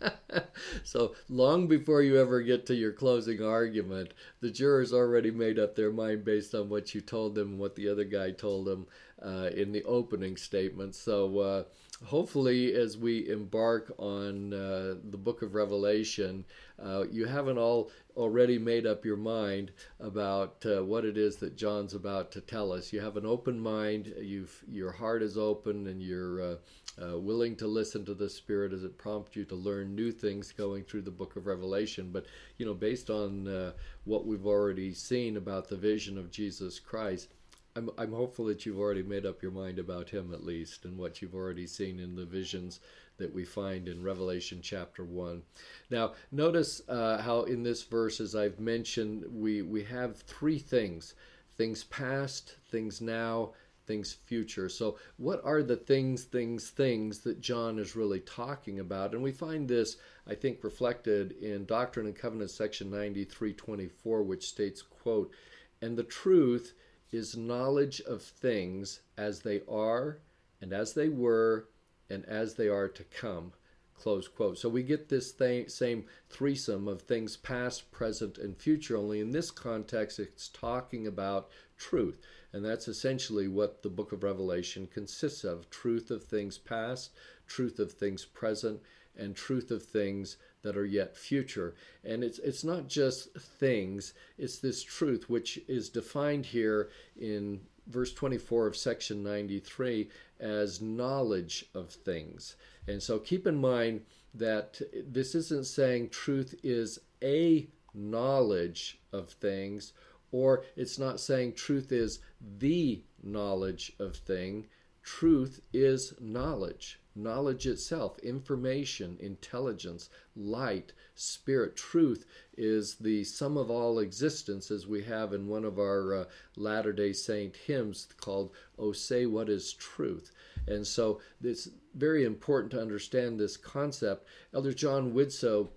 so 0.84 1.14
long 1.28 1.66
before 1.66 2.02
you 2.02 2.18
ever 2.20 2.40
get 2.42 2.66
to 2.66 2.74
your 2.74 2.92
closing 2.92 3.42
argument, 3.42 4.12
the 4.40 4.50
jurors 4.50 4.92
already 4.92 5.30
made 5.30 5.58
up 5.58 5.74
their 5.74 5.92
mind 5.92 6.24
based 6.24 6.54
on 6.54 6.68
what 6.68 6.94
you 6.94 7.00
told 7.00 7.34
them 7.34 7.52
and 7.52 7.58
what 7.58 7.74
the 7.76 7.88
other 7.88 8.04
guy 8.04 8.30
told 8.30 8.66
them 8.66 8.86
uh, 9.22 9.50
in 9.54 9.72
the 9.72 9.84
opening 9.84 10.36
statement. 10.36 10.94
So 10.94 11.38
uh, 11.38 11.64
hopefully, 12.04 12.74
as 12.74 12.96
we 12.96 13.28
embark 13.28 13.92
on 13.98 14.52
uh, 14.52 14.94
the 15.10 15.16
book 15.16 15.42
of 15.42 15.54
Revelation, 15.54 16.44
uh, 16.82 17.04
you 17.10 17.26
haven't 17.26 17.58
all 17.58 17.90
already 18.16 18.58
made 18.58 18.86
up 18.86 19.04
your 19.04 19.16
mind 19.16 19.72
about 20.00 20.64
uh, 20.66 20.84
what 20.84 21.04
it 21.04 21.16
is 21.16 21.36
that 21.36 21.56
John's 21.56 21.94
about 21.94 22.30
to 22.32 22.40
tell 22.40 22.72
us. 22.72 22.92
You 22.92 23.00
have 23.00 23.16
an 23.16 23.26
open 23.26 23.58
mind. 23.58 24.12
You've 24.20 24.64
your 24.68 24.92
heart 24.92 25.22
is 25.22 25.36
open, 25.38 25.86
and 25.86 26.02
you're 26.02 26.42
uh, 26.42 26.56
uh, 27.02 27.18
willing 27.18 27.56
to 27.56 27.66
listen 27.66 28.04
to 28.04 28.14
the 28.14 28.28
Spirit 28.28 28.72
as 28.72 28.84
it 28.84 28.98
prompts 28.98 29.36
you 29.36 29.44
to 29.44 29.54
learn 29.54 29.94
new 29.94 30.12
things 30.12 30.52
going 30.52 30.84
through 30.84 31.02
the 31.02 31.10
book 31.10 31.36
of 31.36 31.46
Revelation. 31.46 32.10
But, 32.12 32.26
you 32.58 32.66
know, 32.66 32.74
based 32.74 33.10
on 33.10 33.48
uh, 33.48 33.72
what 34.04 34.26
we've 34.26 34.46
already 34.46 34.94
seen 34.94 35.36
about 35.36 35.68
the 35.68 35.76
vision 35.76 36.18
of 36.18 36.30
Jesus 36.30 36.78
Christ, 36.78 37.28
I'm, 37.76 37.90
I'm 37.98 38.12
hopeful 38.12 38.44
that 38.46 38.64
you've 38.64 38.78
already 38.78 39.02
made 39.02 39.26
up 39.26 39.42
your 39.42 39.50
mind 39.50 39.78
about 39.78 40.08
him 40.08 40.32
at 40.32 40.44
least 40.44 40.84
and 40.84 40.96
what 40.96 41.20
you've 41.20 41.34
already 41.34 41.66
seen 41.66 41.98
in 41.98 42.14
the 42.14 42.24
visions 42.24 42.80
that 43.16 43.32
we 43.32 43.44
find 43.44 43.88
in 43.88 44.02
Revelation 44.02 44.60
chapter 44.62 45.04
1. 45.04 45.42
Now, 45.90 46.12
notice 46.30 46.82
uh, 46.88 47.18
how 47.18 47.42
in 47.42 47.62
this 47.62 47.82
verse, 47.82 48.20
as 48.20 48.36
I've 48.36 48.60
mentioned, 48.60 49.24
we, 49.28 49.62
we 49.62 49.82
have 49.84 50.16
three 50.18 50.58
things 50.58 51.14
things 51.56 51.84
past, 51.84 52.56
things 52.68 53.00
now, 53.00 53.52
things 53.86 54.12
future. 54.12 54.68
So, 54.68 54.98
what 55.18 55.40
are 55.44 55.62
the 55.62 55.76
things, 55.76 56.24
things, 56.24 56.70
things 56.70 57.20
that 57.20 57.40
John 57.40 57.78
is 57.78 57.94
really 57.94 58.20
talking 58.20 58.80
about? 58.80 59.14
And 59.14 59.22
we 59.22 59.30
find 59.30 59.68
this, 59.68 59.96
I 60.26 60.34
think, 60.34 60.64
reflected 60.64 61.32
in 61.40 61.64
Doctrine 61.64 62.06
and 62.06 62.16
Covenants, 62.16 62.54
section 62.54 62.90
9324, 62.90 64.22
which 64.22 64.48
states, 64.48 64.82
quote, 64.82 65.32
And 65.80 65.96
the 65.96 66.02
truth 66.02 66.74
is 67.14 67.36
knowledge 67.36 68.00
of 68.02 68.22
things 68.22 69.00
as 69.16 69.40
they 69.40 69.62
are, 69.68 70.18
and 70.60 70.72
as 70.72 70.94
they 70.94 71.08
were, 71.08 71.68
and 72.10 72.24
as 72.26 72.54
they 72.54 72.68
are 72.68 72.88
to 72.88 73.04
come. 73.04 73.52
Close 73.94 74.28
quote. 74.28 74.58
So 74.58 74.68
we 74.68 74.82
get 74.82 75.08
this 75.08 75.32
th- 75.32 75.70
same 75.70 76.04
threesome 76.28 76.88
of 76.88 77.02
things 77.02 77.36
past, 77.36 77.90
present, 77.92 78.38
and 78.38 78.56
future, 78.56 78.96
only 78.96 79.20
in 79.20 79.30
this 79.30 79.50
context, 79.50 80.18
it's 80.18 80.48
talking 80.48 81.06
about 81.06 81.48
truth. 81.76 82.20
And 82.52 82.64
that's 82.64 82.88
essentially 82.88 83.48
what 83.48 83.82
the 83.82 83.88
book 83.88 84.12
of 84.12 84.22
Revelation 84.22 84.86
consists 84.86 85.44
of 85.44 85.70
truth 85.70 86.10
of 86.10 86.24
things 86.24 86.58
past, 86.58 87.12
truth 87.46 87.78
of 87.78 87.92
things 87.92 88.24
present, 88.24 88.80
and 89.16 89.34
truth 89.34 89.70
of 89.70 89.82
things 89.82 90.36
that 90.64 90.76
are 90.76 90.84
yet 90.84 91.16
future. 91.16 91.74
And 92.04 92.24
it's, 92.24 92.40
it's 92.40 92.64
not 92.64 92.88
just 92.88 93.32
things, 93.38 94.14
it's 94.36 94.58
this 94.58 94.82
truth 94.82 95.30
which 95.30 95.60
is 95.68 95.88
defined 95.88 96.46
here 96.46 96.90
in 97.16 97.60
verse 97.86 98.12
24 98.12 98.66
of 98.66 98.76
section 98.76 99.22
93 99.22 100.08
as 100.40 100.80
knowledge 100.80 101.66
of 101.74 101.90
things. 101.90 102.56
And 102.88 103.00
so 103.00 103.18
keep 103.18 103.46
in 103.46 103.60
mind 103.60 104.02
that 104.34 104.80
this 105.06 105.34
isn't 105.34 105.66
saying 105.66 106.08
truth 106.08 106.54
is 106.64 106.98
a 107.22 107.68
knowledge 107.94 108.98
of 109.12 109.28
things 109.28 109.92
or 110.32 110.64
it's 110.74 110.98
not 110.98 111.20
saying 111.20 111.52
truth 111.52 111.92
is 111.92 112.18
the 112.58 113.00
knowledge 113.22 113.92
of 114.00 114.16
thing. 114.16 114.66
Truth 115.04 115.60
is 115.72 116.14
knowledge, 116.20 116.98
knowledge 117.14 117.66
itself, 117.66 118.18
information, 118.20 119.16
intelligence, 119.20 120.10
light, 120.36 120.92
spirit. 121.14 121.76
Truth 121.76 122.26
is 122.56 122.96
the 122.96 123.24
sum 123.24 123.56
of 123.56 123.70
all 123.70 123.98
existence, 123.98 124.70
as 124.70 124.86
we 124.86 125.02
have 125.04 125.32
in 125.32 125.48
one 125.48 125.64
of 125.64 125.78
our 125.78 126.14
uh, 126.14 126.24
Latter 126.56 126.92
day 126.92 127.12
Saint 127.12 127.56
hymns 127.56 128.08
called, 128.20 128.50
Oh, 128.78 128.92
Say 128.92 129.26
What 129.26 129.48
is 129.48 129.72
Truth. 129.72 130.32
And 130.66 130.86
so 130.86 131.20
it's 131.42 131.68
very 131.94 132.24
important 132.24 132.72
to 132.72 132.80
understand 132.80 133.38
this 133.38 133.56
concept. 133.56 134.26
Elder 134.52 134.72
John 134.72 135.12
Widtsoe 135.12 135.68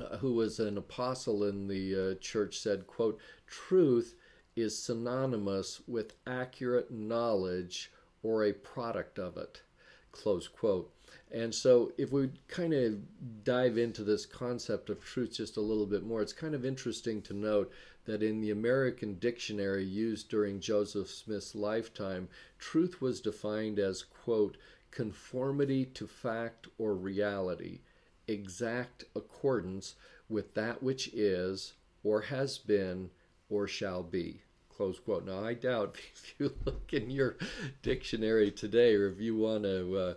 uh, 0.00 0.18
who 0.18 0.34
was 0.34 0.60
an 0.60 0.78
apostle 0.78 1.42
in 1.44 1.66
the 1.66 2.12
uh, 2.12 2.14
church, 2.20 2.58
said, 2.60 2.86
quote, 2.86 3.18
truth 3.48 4.14
is 4.54 4.78
synonymous 4.78 5.80
with 5.88 6.14
accurate 6.28 6.92
knowledge 6.92 7.90
or 8.22 8.44
a 8.44 8.52
product 8.52 9.18
of 9.18 9.36
it, 9.36 9.62
close 10.12 10.48
quote. 10.48 10.92
And 11.32 11.54
so, 11.54 11.92
if 11.96 12.10
we 12.10 12.30
kind 12.48 12.72
of 12.72 13.44
dive 13.44 13.78
into 13.78 14.02
this 14.02 14.26
concept 14.26 14.90
of 14.90 15.04
truth 15.04 15.34
just 15.34 15.56
a 15.56 15.60
little 15.60 15.86
bit 15.86 16.04
more, 16.04 16.22
it's 16.22 16.32
kind 16.32 16.54
of 16.54 16.64
interesting 16.64 17.22
to 17.22 17.34
note 17.34 17.72
that 18.04 18.22
in 18.22 18.40
the 18.40 18.50
American 18.50 19.14
dictionary 19.14 19.84
used 19.84 20.28
during 20.28 20.58
Joseph 20.58 21.08
Smith's 21.08 21.54
lifetime, 21.54 22.28
truth 22.58 23.00
was 23.00 23.20
defined 23.20 23.78
as, 23.78 24.02
quote, 24.02 24.56
conformity 24.90 25.84
to 25.84 26.06
fact 26.06 26.66
or 26.78 26.94
reality, 26.94 27.80
exact 28.26 29.04
accordance 29.14 29.94
with 30.28 30.54
that 30.54 30.82
which 30.82 31.08
is, 31.08 31.74
or 32.02 32.22
has 32.22 32.58
been, 32.58 33.10
or 33.48 33.68
shall 33.68 34.02
be. 34.02 34.42
Close 34.80 34.98
quote. 34.98 35.26
Now, 35.26 35.44
I 35.44 35.52
doubt 35.52 35.98
if 36.14 36.34
you 36.38 36.54
look 36.64 36.94
in 36.94 37.10
your 37.10 37.36
dictionary 37.82 38.50
today, 38.50 38.94
or 38.94 39.10
if 39.10 39.20
you 39.20 39.36
want 39.36 39.64
to 39.64 39.94
uh, 39.94 40.14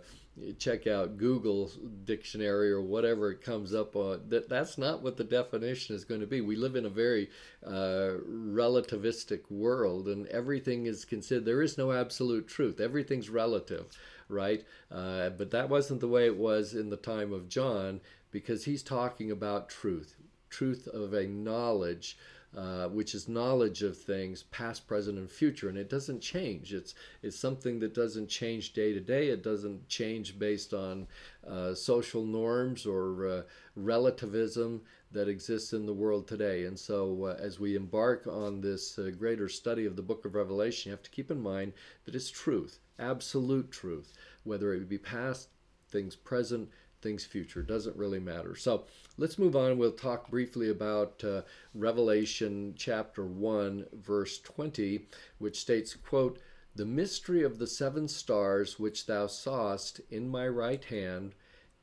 check 0.58 0.86
out 0.86 1.18
Google 1.18 1.70
dictionary 2.06 2.72
or 2.72 2.80
whatever 2.80 3.30
it 3.30 3.42
comes 3.42 3.74
up 3.74 3.94
on, 3.94 4.22
that 4.30 4.48
that's 4.48 4.78
not 4.78 5.02
what 5.02 5.18
the 5.18 5.24
definition 5.24 5.94
is 5.94 6.06
going 6.06 6.22
to 6.22 6.26
be. 6.26 6.40
We 6.40 6.56
live 6.56 6.76
in 6.76 6.86
a 6.86 6.88
very 6.88 7.28
uh, 7.62 8.12
relativistic 8.26 9.50
world, 9.50 10.08
and 10.08 10.26
everything 10.28 10.86
is 10.86 11.04
considered. 11.04 11.44
There 11.44 11.60
is 11.60 11.76
no 11.76 11.92
absolute 11.92 12.48
truth. 12.48 12.80
Everything's 12.80 13.28
relative 13.28 13.94
right? 14.30 14.64
Uh, 14.90 15.28
but 15.28 15.50
that 15.50 15.68
wasn't 15.68 16.00
the 16.00 16.08
way 16.08 16.24
it 16.24 16.38
was 16.38 16.72
in 16.72 16.88
the 16.88 16.96
time 16.96 17.34
of 17.34 17.50
John 17.50 18.00
because 18.30 18.64
he's 18.64 18.82
talking 18.82 19.30
about 19.30 19.68
truth, 19.68 20.16
truth 20.48 20.88
of 20.88 21.12
a 21.12 21.26
knowledge. 21.26 22.16
Uh, 22.56 22.86
which 22.86 23.16
is 23.16 23.28
knowledge 23.28 23.82
of 23.82 23.98
things 23.98 24.44
past, 24.44 24.86
present, 24.86 25.18
and 25.18 25.28
future, 25.28 25.68
and 25.68 25.76
it 25.76 25.90
doesn't 25.90 26.20
change. 26.20 26.72
It's 26.72 26.94
it's 27.20 27.36
something 27.36 27.80
that 27.80 27.94
doesn't 27.94 28.28
change 28.28 28.72
day 28.72 28.92
to 28.92 29.00
day. 29.00 29.30
It 29.30 29.42
doesn't 29.42 29.88
change 29.88 30.38
based 30.38 30.72
on 30.72 31.08
uh, 31.44 31.74
social 31.74 32.24
norms 32.24 32.86
or 32.86 33.26
uh, 33.26 33.42
relativism 33.74 34.82
that 35.10 35.26
exists 35.26 35.72
in 35.72 35.84
the 35.84 35.92
world 35.92 36.28
today. 36.28 36.66
And 36.66 36.78
so, 36.78 37.24
uh, 37.24 37.36
as 37.40 37.58
we 37.58 37.74
embark 37.74 38.28
on 38.28 38.60
this 38.60 39.00
uh, 39.00 39.10
greater 39.18 39.48
study 39.48 39.84
of 39.84 39.96
the 39.96 40.02
Book 40.02 40.24
of 40.24 40.36
Revelation, 40.36 40.90
you 40.90 40.92
have 40.92 41.02
to 41.02 41.10
keep 41.10 41.32
in 41.32 41.40
mind 41.40 41.72
that 42.04 42.14
it's 42.14 42.30
truth 42.30 42.78
absolute 43.00 43.72
truth, 43.72 44.12
whether 44.44 44.72
it 44.72 44.88
be 44.88 44.98
past, 44.98 45.48
things 45.88 46.14
present, 46.14 46.68
things 47.04 47.24
future, 47.24 47.62
doesn't 47.62 47.96
really 47.96 48.18
matter. 48.18 48.56
So 48.56 48.86
let's 49.16 49.38
move 49.38 49.54
on. 49.54 49.78
We'll 49.78 49.92
talk 49.92 50.28
briefly 50.28 50.70
about 50.70 51.22
uh, 51.22 51.42
Revelation 51.74 52.74
chapter 52.76 53.24
1, 53.24 53.86
verse 53.92 54.40
20, 54.40 55.06
which 55.38 55.60
states, 55.60 55.94
quote, 55.94 56.40
the 56.74 56.84
mystery 56.84 57.44
of 57.44 57.58
the 57.58 57.68
seven 57.68 58.08
stars 58.08 58.80
which 58.80 59.06
thou 59.06 59.28
sawest 59.28 60.00
in 60.10 60.28
my 60.28 60.48
right 60.48 60.84
hand, 60.86 61.36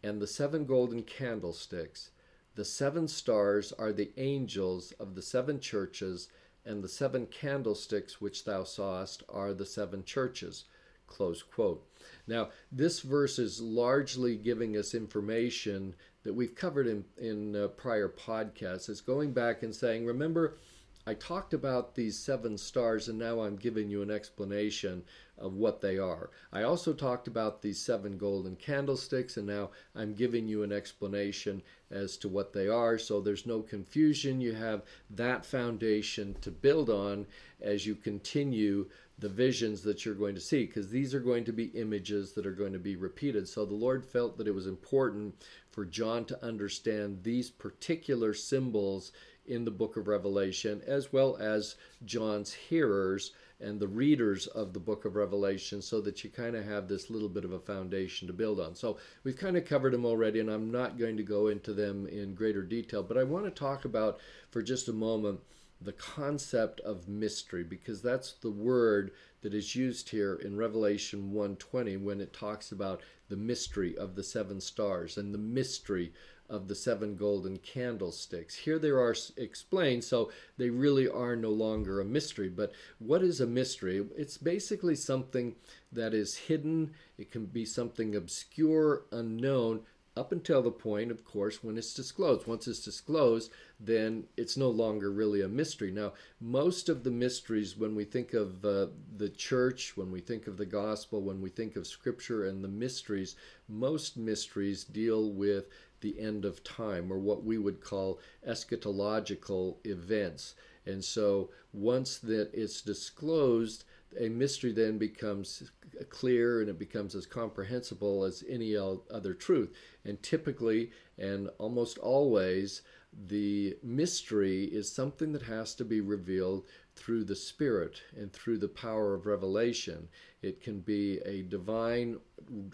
and 0.03 0.19
the 0.19 0.27
seven 0.27 0.65
golden 0.65 1.03
candlesticks. 1.03 2.09
The 2.55 2.65
seven 2.65 3.07
stars 3.07 3.71
are 3.71 3.93
the 3.93 4.11
angels 4.17 4.91
of 4.99 5.15
the 5.15 5.21
seven 5.21 5.61
churches, 5.61 6.27
and 6.65 6.83
the 6.83 6.89
seven 6.89 7.27
candlesticks 7.27 8.19
which 8.19 8.43
thou 8.43 8.65
sawest 8.65 9.23
are 9.29 9.53
the 9.53 9.65
seven 9.65 10.03
churches. 10.03 10.65
Close 11.07 11.43
quote. 11.43 11.87
Now, 12.31 12.47
this 12.71 13.01
verse 13.01 13.37
is 13.39 13.59
largely 13.59 14.37
giving 14.37 14.77
us 14.77 14.93
information 14.95 15.93
that 16.23 16.33
we've 16.33 16.55
covered 16.55 16.87
in, 16.87 17.03
in 17.17 17.57
uh, 17.57 17.67
prior 17.67 18.07
podcasts. 18.07 18.87
It's 18.87 19.01
going 19.01 19.33
back 19.33 19.63
and 19.63 19.75
saying, 19.75 20.05
remember, 20.05 20.57
I 21.05 21.15
talked 21.15 21.53
about 21.53 21.95
these 21.95 22.17
seven 22.17 22.57
stars, 22.57 23.07
and 23.07 23.17
now 23.17 23.41
I'm 23.41 23.55
giving 23.55 23.89
you 23.89 24.03
an 24.03 24.11
explanation 24.11 25.03
of 25.37 25.55
what 25.55 25.81
they 25.81 25.97
are. 25.97 26.29
I 26.53 26.61
also 26.61 26.93
talked 26.93 27.27
about 27.27 27.61
these 27.61 27.79
seven 27.79 28.17
golden 28.17 28.55
candlesticks, 28.55 29.37
and 29.37 29.47
now 29.47 29.71
I'm 29.95 30.13
giving 30.13 30.47
you 30.47 30.61
an 30.61 30.71
explanation 30.71 31.63
as 31.89 32.17
to 32.17 32.29
what 32.29 32.53
they 32.53 32.67
are. 32.67 32.99
So 32.99 33.19
there's 33.19 33.47
no 33.47 33.61
confusion. 33.61 34.41
You 34.41 34.53
have 34.53 34.83
that 35.09 35.43
foundation 35.43 36.35
to 36.41 36.51
build 36.51 36.89
on 36.89 37.25
as 37.61 37.85
you 37.87 37.95
continue 37.95 38.87
the 39.17 39.29
visions 39.29 39.81
that 39.83 40.03
you're 40.03 40.15
going 40.15 40.33
to 40.33 40.41
see 40.41 40.65
because 40.65 40.89
these 40.89 41.13
are 41.13 41.19
going 41.19 41.45
to 41.45 41.53
be 41.53 41.65
images 41.65 42.33
that 42.33 42.45
are 42.45 42.51
going 42.51 42.73
to 42.73 42.79
be 42.79 42.95
repeated. 42.95 43.47
So 43.47 43.65
the 43.65 43.75
Lord 43.75 44.03
felt 44.03 44.37
that 44.37 44.47
it 44.47 44.55
was 44.55 44.65
important 44.65 45.35
for 45.69 45.85
John 45.85 46.25
to 46.25 46.43
understand 46.45 47.23
these 47.23 47.49
particular 47.49 48.33
symbols 48.33 49.11
in 49.45 49.65
the 49.65 49.71
book 49.71 49.97
of 49.97 50.07
Revelation, 50.07 50.81
as 50.85 51.11
well 51.11 51.37
as 51.37 51.75
John's 52.05 52.53
hearers 52.53 53.31
and 53.59 53.79
the 53.79 53.87
readers 53.87 54.47
of 54.47 54.73
the 54.73 54.79
book 54.79 55.05
of 55.05 55.15
Revelation, 55.15 55.81
so 55.81 56.01
that 56.01 56.23
you 56.23 56.29
kind 56.29 56.55
of 56.55 56.65
have 56.65 56.87
this 56.87 57.09
little 57.09 57.29
bit 57.29 57.45
of 57.45 57.53
a 57.53 57.59
foundation 57.59 58.27
to 58.27 58.33
build 58.33 58.59
on. 58.59 58.75
So 58.75 58.97
we've 59.23 59.37
kind 59.37 59.57
of 59.57 59.65
covered 59.65 59.93
them 59.93 60.05
already, 60.05 60.39
and 60.39 60.49
I'm 60.49 60.71
not 60.71 60.97
going 60.97 61.17
to 61.17 61.23
go 61.23 61.47
into 61.47 61.73
them 61.73 62.07
in 62.07 62.33
greater 62.33 62.63
detail, 62.63 63.03
but 63.03 63.17
I 63.17 63.23
want 63.23 63.45
to 63.45 63.51
talk 63.51 63.85
about 63.85 64.19
for 64.49 64.61
just 64.61 64.87
a 64.87 64.93
moment 64.93 65.39
the 65.83 65.91
concept 65.93 66.79
of 66.81 67.07
mystery 67.07 67.63
because 67.63 68.01
that's 68.01 68.33
the 68.33 68.51
word 68.51 69.11
that 69.41 69.53
is 69.53 69.75
used 69.75 70.09
here 70.09 70.35
in 70.35 70.55
Revelation 70.55 71.31
1:20 71.33 71.97
when 71.97 72.21
it 72.21 72.33
talks 72.33 72.71
about 72.71 73.01
the 73.29 73.35
mystery 73.35 73.97
of 73.97 74.15
the 74.15 74.23
seven 74.23 74.61
stars 74.61 75.17
and 75.17 75.33
the 75.33 75.39
mystery 75.39 76.13
of 76.51 76.67
the 76.67 76.75
seven 76.75 77.15
golden 77.15 77.57
candlesticks. 77.57 78.53
Here 78.55 78.77
they 78.77 78.89
are 78.89 79.15
explained, 79.37 80.03
so 80.03 80.31
they 80.57 80.69
really 80.69 81.07
are 81.07 81.35
no 81.35 81.49
longer 81.49 82.01
a 82.01 82.05
mystery. 82.05 82.49
But 82.49 82.73
what 82.99 83.23
is 83.23 83.39
a 83.39 83.47
mystery? 83.47 84.05
It's 84.17 84.37
basically 84.37 84.95
something 84.95 85.55
that 85.93 86.13
is 86.13 86.35
hidden, 86.35 86.91
it 87.17 87.31
can 87.31 87.45
be 87.45 87.65
something 87.65 88.15
obscure, 88.15 89.03
unknown, 89.11 89.81
up 90.17 90.33
until 90.33 90.61
the 90.61 90.71
point, 90.71 91.09
of 91.09 91.23
course, 91.23 91.63
when 91.63 91.77
it's 91.77 91.93
disclosed. 91.93 92.45
Once 92.45 92.67
it's 92.67 92.83
disclosed, 92.83 93.49
then 93.79 94.25
it's 94.35 94.57
no 94.57 94.69
longer 94.69 95.09
really 95.09 95.41
a 95.41 95.47
mystery. 95.47 95.89
Now, 95.89 96.13
most 96.41 96.89
of 96.89 97.03
the 97.03 97.11
mysteries, 97.11 97.77
when 97.77 97.95
we 97.95 98.03
think 98.03 98.33
of 98.33 98.65
uh, 98.65 98.87
the 99.15 99.29
church, 99.29 99.95
when 99.95 100.11
we 100.11 100.19
think 100.19 100.47
of 100.47 100.57
the 100.57 100.65
gospel, 100.65 101.21
when 101.21 101.41
we 101.41 101.49
think 101.49 101.77
of 101.77 101.87
scripture 101.87 102.45
and 102.45 102.61
the 102.61 102.67
mysteries, 102.67 103.35
most 103.69 104.17
mysteries 104.17 104.83
deal 104.83 105.31
with 105.31 105.69
the 106.01 106.19
end 106.19 106.45
of 106.45 106.63
time 106.63 107.11
or 107.11 107.17
what 107.17 107.43
we 107.43 107.57
would 107.57 107.81
call 107.81 108.19
eschatological 108.47 109.77
events. 109.85 110.55
And 110.85 111.03
so 111.03 111.49
once 111.73 112.17
that 112.19 112.49
it's 112.53 112.81
disclosed, 112.81 113.85
a 114.19 114.29
mystery 114.29 114.71
then 114.73 114.97
becomes 114.97 115.71
clear 116.09 116.59
and 116.59 116.69
it 116.69 116.79
becomes 116.79 117.15
as 117.15 117.25
comprehensible 117.25 118.23
as 118.25 118.43
any 118.49 118.75
other 118.75 119.33
truth. 119.33 119.73
And 120.03 120.21
typically, 120.21 120.91
and 121.17 121.49
almost 121.59 121.97
always, 121.99 122.81
the 123.27 123.77
mystery 123.83 124.63
is 124.65 124.91
something 124.91 125.33
that 125.33 125.43
has 125.43 125.75
to 125.75 125.85
be 125.85 126.01
revealed 126.01 126.65
through 126.95 127.23
the 127.23 127.35
Spirit 127.35 128.01
and 128.15 128.31
through 128.31 128.57
the 128.57 128.67
power 128.67 129.13
of 129.13 129.25
revelation. 129.25 130.07
It 130.41 130.61
can 130.61 130.81
be 130.81 131.19
a 131.25 131.43
divine 131.43 132.19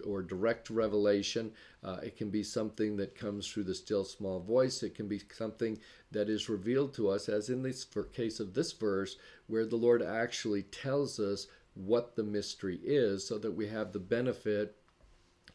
or 0.05 0.21
direct 0.21 0.69
revelation. 0.69 1.51
Uh, 1.83 1.97
it 2.03 2.17
can 2.17 2.29
be 2.29 2.43
something 2.43 2.97
that 2.97 3.15
comes 3.15 3.47
through 3.47 3.65
the 3.65 3.75
still 3.75 4.03
small 4.03 4.39
voice. 4.39 4.83
It 4.83 4.95
can 4.95 5.07
be 5.07 5.21
something 5.33 5.79
that 6.11 6.29
is 6.29 6.49
revealed 6.49 6.93
to 6.95 7.09
us, 7.09 7.29
as 7.29 7.49
in 7.49 7.61
this 7.61 7.85
case 8.13 8.39
of 8.39 8.53
this 8.53 8.71
verse, 8.73 9.17
where 9.47 9.65
the 9.65 9.75
Lord 9.75 10.01
actually 10.01 10.63
tells 10.63 11.19
us 11.19 11.47
what 11.75 12.15
the 12.15 12.23
mystery 12.23 12.79
is 12.83 13.25
so 13.25 13.37
that 13.37 13.51
we 13.51 13.67
have 13.67 13.91
the 13.91 13.99
benefit 13.99 14.75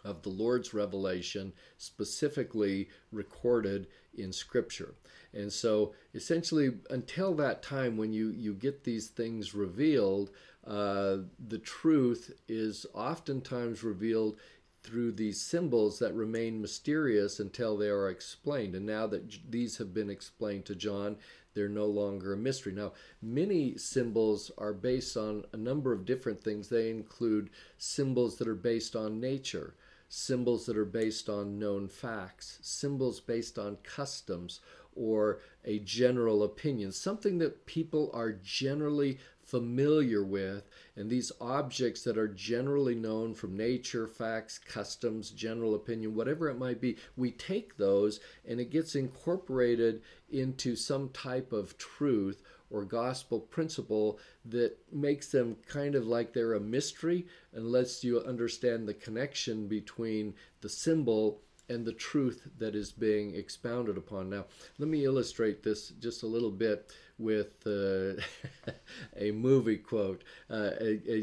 of 0.04 0.22
the 0.22 0.28
Lord's 0.28 0.74
revelation 0.74 1.52
specifically 1.78 2.88
recorded 3.10 3.86
in 4.16 4.32
Scripture. 4.32 4.94
And 5.34 5.52
so, 5.52 5.94
essentially, 6.14 6.72
until 6.90 7.34
that 7.34 7.62
time 7.62 7.96
when 7.96 8.12
you, 8.12 8.30
you 8.30 8.54
get 8.54 8.84
these 8.84 9.08
things 9.08 9.54
revealed, 9.54 10.30
uh, 10.66 11.18
the 11.48 11.58
truth 11.58 12.32
is 12.48 12.86
oftentimes 12.94 13.82
revealed 13.82 14.36
through 14.82 15.12
these 15.12 15.40
symbols 15.40 15.98
that 16.00 16.14
remain 16.14 16.60
mysterious 16.60 17.38
until 17.38 17.76
they 17.76 17.88
are 17.88 18.08
explained. 18.08 18.74
And 18.74 18.84
now 18.84 19.06
that 19.06 19.50
these 19.50 19.78
have 19.78 19.94
been 19.94 20.10
explained 20.10 20.64
to 20.66 20.74
John, 20.74 21.16
they're 21.54 21.68
no 21.68 21.86
longer 21.86 22.32
a 22.32 22.36
mystery. 22.36 22.72
Now, 22.72 22.92
many 23.20 23.76
symbols 23.76 24.50
are 24.58 24.72
based 24.72 25.16
on 25.16 25.44
a 25.52 25.56
number 25.56 25.92
of 25.92 26.04
different 26.04 26.42
things. 26.42 26.68
They 26.68 26.90
include 26.90 27.50
symbols 27.78 28.36
that 28.38 28.48
are 28.48 28.54
based 28.54 28.96
on 28.96 29.20
nature, 29.20 29.74
symbols 30.14 30.66
that 30.66 30.76
are 30.76 30.84
based 30.84 31.30
on 31.30 31.58
known 31.58 31.88
facts, 31.88 32.58
symbols 32.60 33.18
based 33.18 33.58
on 33.58 33.78
customs 33.82 34.60
or 34.94 35.40
a 35.64 35.78
general 35.78 36.42
opinion, 36.42 36.92
something 36.92 37.38
that 37.38 37.64
people 37.64 38.10
are 38.12 38.32
generally 38.32 39.18
familiar 39.42 40.22
with, 40.22 40.68
and 40.96 41.08
these 41.08 41.32
objects 41.40 42.02
that 42.02 42.18
are 42.18 42.28
generally 42.28 42.94
known 42.94 43.32
from 43.32 43.56
nature, 43.56 44.06
facts, 44.06 44.58
customs, 44.58 45.30
general 45.30 45.74
opinion, 45.74 46.14
whatever 46.14 46.50
it 46.50 46.58
might 46.58 46.78
be, 46.80 46.98
we 47.16 47.30
take 47.30 47.78
those 47.78 48.20
and 48.46 48.60
it 48.60 48.70
gets 48.70 48.94
incorporated 48.94 50.02
into 50.30 50.76
some 50.76 51.08
type 51.08 51.54
of 51.54 51.78
truth 51.78 52.42
or 52.72 52.84
gospel 52.84 53.38
principle 53.38 54.18
that 54.44 54.76
makes 54.90 55.28
them 55.28 55.56
kind 55.66 55.94
of 55.94 56.06
like 56.06 56.32
they're 56.32 56.54
a 56.54 56.60
mystery 56.60 57.26
and 57.52 57.70
lets 57.70 58.02
you 58.02 58.20
understand 58.20 58.88
the 58.88 58.94
connection 58.94 59.68
between 59.68 60.34
the 60.62 60.68
symbol 60.68 61.40
and 61.68 61.84
the 61.84 61.92
truth 61.92 62.48
that 62.58 62.74
is 62.74 62.90
being 62.92 63.34
expounded 63.34 63.96
upon. 63.96 64.28
Now, 64.28 64.46
let 64.78 64.88
me 64.88 65.04
illustrate 65.04 65.62
this 65.62 65.90
just 66.00 66.22
a 66.22 66.26
little 66.26 66.50
bit 66.50 66.92
with 67.22 67.66
uh, 67.66 68.20
a 69.16 69.30
movie 69.30 69.78
quote. 69.78 70.22
Uh, 70.50 70.70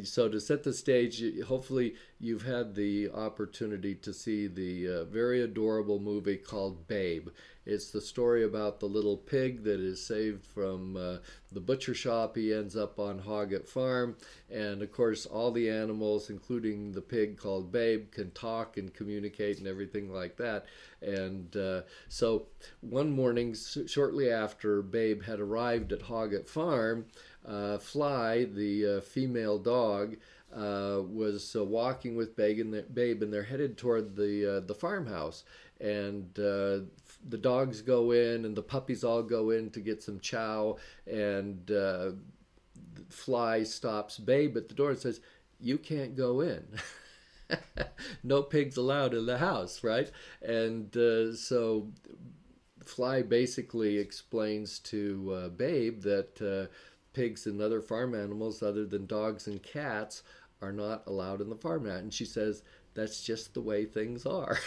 so, 0.04 0.30
to 0.30 0.40
set 0.40 0.64
the 0.64 0.74
stage, 0.74 1.24
hopefully, 1.46 1.96
you've 2.20 2.44
had 2.46 2.76
the 2.76 3.10
opportunity 3.12 3.96
to 3.96 4.14
see 4.14 4.48
the 4.48 4.88
uh, 4.88 5.04
very 5.06 5.42
adorable 5.42 6.00
movie 6.00 6.38
called 6.38 6.88
Babe. 6.88 7.30
It's 7.66 7.92
the 7.92 8.02
story 8.02 8.44
about 8.44 8.80
the 8.80 8.88
little 8.88 9.16
pig 9.16 9.64
that 9.66 9.80
is 9.80 10.04
saved 10.04 10.44
from 10.44 10.98
uh, 10.98 11.18
the 11.52 11.60
butcher 11.60 11.94
shop. 11.94 12.36
He 12.36 12.52
ends 12.52 12.76
up 12.76 12.98
on 12.98 13.20
Hoggett 13.20 13.68
Farm. 13.68 14.16
And 14.50 14.82
of 14.82 14.92
course, 14.92 15.28
all 15.28 15.52
the 15.52 15.70
animals, 15.70 16.32
including 16.32 16.94
the 16.94 17.02
pig 17.02 17.38
called 17.38 17.72
Babe, 17.72 18.12
can 18.12 18.32
talk 18.32 18.78
and 18.78 18.92
communicate 18.92 19.60
and 19.60 19.68
everything 19.68 20.12
like 20.12 20.38
that. 20.38 20.66
And 21.02 21.56
uh, 21.56 21.82
so 22.08 22.48
one 22.82 23.12
morning, 23.12 23.56
shortly 23.88 24.30
after 24.32 24.82
Babe 24.82 25.24
had 25.24 25.40
arrived 25.40 25.94
at 25.94 26.02
Hoggett 26.02 26.48
Farm, 26.48 27.06
uh, 27.48 27.78
Fly, 27.78 28.46
the 28.46 28.98
uh, 28.98 29.02
female 29.02 29.58
dog, 29.58 30.18
uh, 30.54 31.02
was 31.08 31.56
uh, 31.56 31.64
walking 31.64 32.16
with 32.16 32.36
Babe 32.36 32.60
and, 32.60 32.74
the, 32.74 32.82
Babe, 32.82 33.22
and 33.22 33.32
they're 33.32 33.44
headed 33.44 33.78
toward 33.78 34.16
the 34.16 34.58
uh, 34.58 34.60
the 34.62 34.76
farmhouse. 34.76 35.44
And 35.80 36.34
the 36.34 37.38
dogs 37.40 37.82
go 37.82 38.12
in, 38.12 38.44
and 38.44 38.56
the 38.56 38.62
puppies 38.62 39.06
all 39.06 39.24
go 39.24 39.52
in 39.52 39.70
to 39.72 39.80
get 39.80 40.04
some 40.04 40.20
chow. 40.20 40.76
And 41.08 41.72
Fly 43.10 43.64
stops 43.64 44.18
Babe 44.18 44.58
at 44.58 44.68
the 44.68 44.76
door 44.76 44.90
and 44.90 45.00
says, 45.00 45.22
"You 45.62 45.78
can't 45.78 46.18
go 46.18 46.42
in." 46.42 46.68
no 48.24 48.42
pigs 48.44 48.78
allowed 48.78 49.14
in 49.14 49.26
the 49.26 49.38
house, 49.38 49.84
right? 49.84 50.12
And 50.42 50.96
uh, 50.96 51.34
so 51.36 51.88
Fly 52.86 53.22
basically 53.22 53.98
explains 53.98 54.80
to 54.80 55.52
Babe 55.56 56.02
that 56.04 56.70
pigs 57.14 57.46
and 57.46 57.62
other 57.62 57.82
farm 57.82 58.16
animals 58.16 58.62
other 58.64 58.86
than 58.86 59.06
dogs 59.06 59.48
and 59.48 59.62
cats 59.62 60.24
are 60.62 60.72
not 60.72 61.04
allowed 61.08 61.42
in 61.42 61.50
the 61.50 61.56
farmland. 61.56 62.04
And 62.04 62.14
she 62.14 62.26
says, 62.26 62.64
that's 62.94 63.24
just 63.24 63.54
the 63.54 63.62
way 63.62 63.86
things 63.86 64.26
are. 64.26 64.58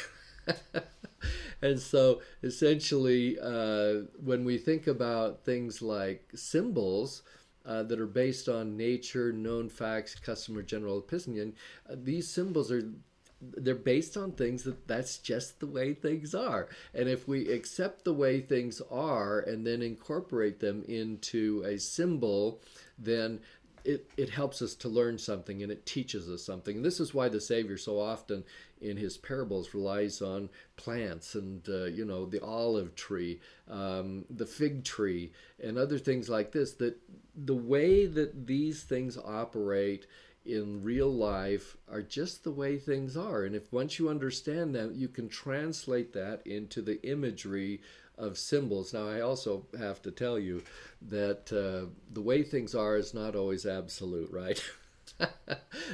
and 1.63 1.79
so 1.79 2.21
essentially, 2.43 3.39
uh, 3.41 4.07
when 4.23 4.45
we 4.45 4.59
think 4.59 4.87
about 4.87 5.45
things 5.45 5.83
like 5.83 6.31
symbols, 6.35 7.23
uh, 7.67 7.83
that 7.85 8.01
are 8.01 8.07
based 8.07 8.49
on 8.49 8.77
nature, 8.77 9.33
known 9.33 9.69
facts, 9.69 10.15
customer 10.15 10.63
general 10.63 10.99
opinion. 10.99 11.55
Uh, 11.89 11.95
these 11.97 12.29
symbols 12.29 12.71
are 12.71 12.93
they're 13.57 13.75
based 13.75 14.17
on 14.17 14.33
things 14.33 14.63
that 14.63 14.87
that's 14.87 15.19
just 15.19 15.59
the 15.59 15.67
way 15.67 15.95
things 15.95 16.35
are. 16.35 16.69
And 16.95 17.09
if 17.09 17.27
we 17.27 17.49
accept 17.51 18.05
the 18.05 18.15
way 18.15 18.41
things 18.41 18.81
are 18.91 19.41
and 19.41 19.67
then 19.67 19.83
incorporate 19.83 20.61
them 20.61 20.85
into 20.87 21.65
a 21.67 21.79
symbol, 21.79 22.63
then 22.99 23.41
it, 23.85 24.11
it 24.17 24.31
helps 24.31 24.63
us 24.63 24.75
to 24.77 24.89
learn 24.89 25.19
something 25.19 25.63
and 25.63 25.73
it 25.73 25.87
teaches 25.87 26.29
us 26.29 26.43
something. 26.43 26.77
And 26.77 26.85
this 26.85 27.01
is 27.01 27.15
why 27.15 27.29
the 27.29 27.41
Savior 27.41 27.77
so 27.77 27.99
often 27.99 28.45
in 28.81 28.97
his 28.97 29.17
parables 29.17 29.75
relies 29.75 30.23
on 30.23 30.51
plants 30.77 31.35
and, 31.35 31.67
uh, 31.69 31.85
you 31.85 32.05
know, 32.05 32.27
the 32.27 32.43
olive 32.43 32.95
tree, 32.95 33.41
um, 33.71 34.25
the 34.31 34.47
fig 34.47 34.85
tree, 34.85 35.33
and 35.63 35.79
other 35.79 35.99
things 35.99 36.29
like 36.29 36.53
this. 36.53 36.73
That 36.73 36.97
the 37.35 37.55
way 37.55 38.07
that 38.07 38.47
these 38.47 38.83
things 38.83 39.17
operate 39.17 40.07
in 40.45 40.83
real 40.83 41.13
life 41.13 41.77
are 41.91 42.03
just 42.03 42.43
the 42.43 42.51
way 42.51 42.77
things 42.77 43.17
are. 43.17 43.45
And 43.45 43.55
if 43.55 43.73
once 43.73 43.99
you 43.99 44.09
understand 44.09 44.75
that, 44.75 44.95
you 44.95 45.09
can 45.09 45.29
translate 45.29 46.13
that 46.15 46.45
into 46.47 46.83
the 46.83 47.01
imagery 47.09 47.81
of 48.23 48.39
symbols. 48.39 48.95
Now, 48.95 49.09
I 49.09 49.21
also 49.21 49.67
have 49.79 50.01
to 50.03 50.11
tell 50.11 50.39
you 50.39 50.63
that 51.09 51.53
uh, 51.53 51.91
the 52.13 52.21
way 52.21 52.43
things 52.43 52.75
are 52.75 52.97
is 52.97 53.13
not 53.13 53.35
always 53.35 53.67
absolute, 53.67 54.31
right? 54.31 54.63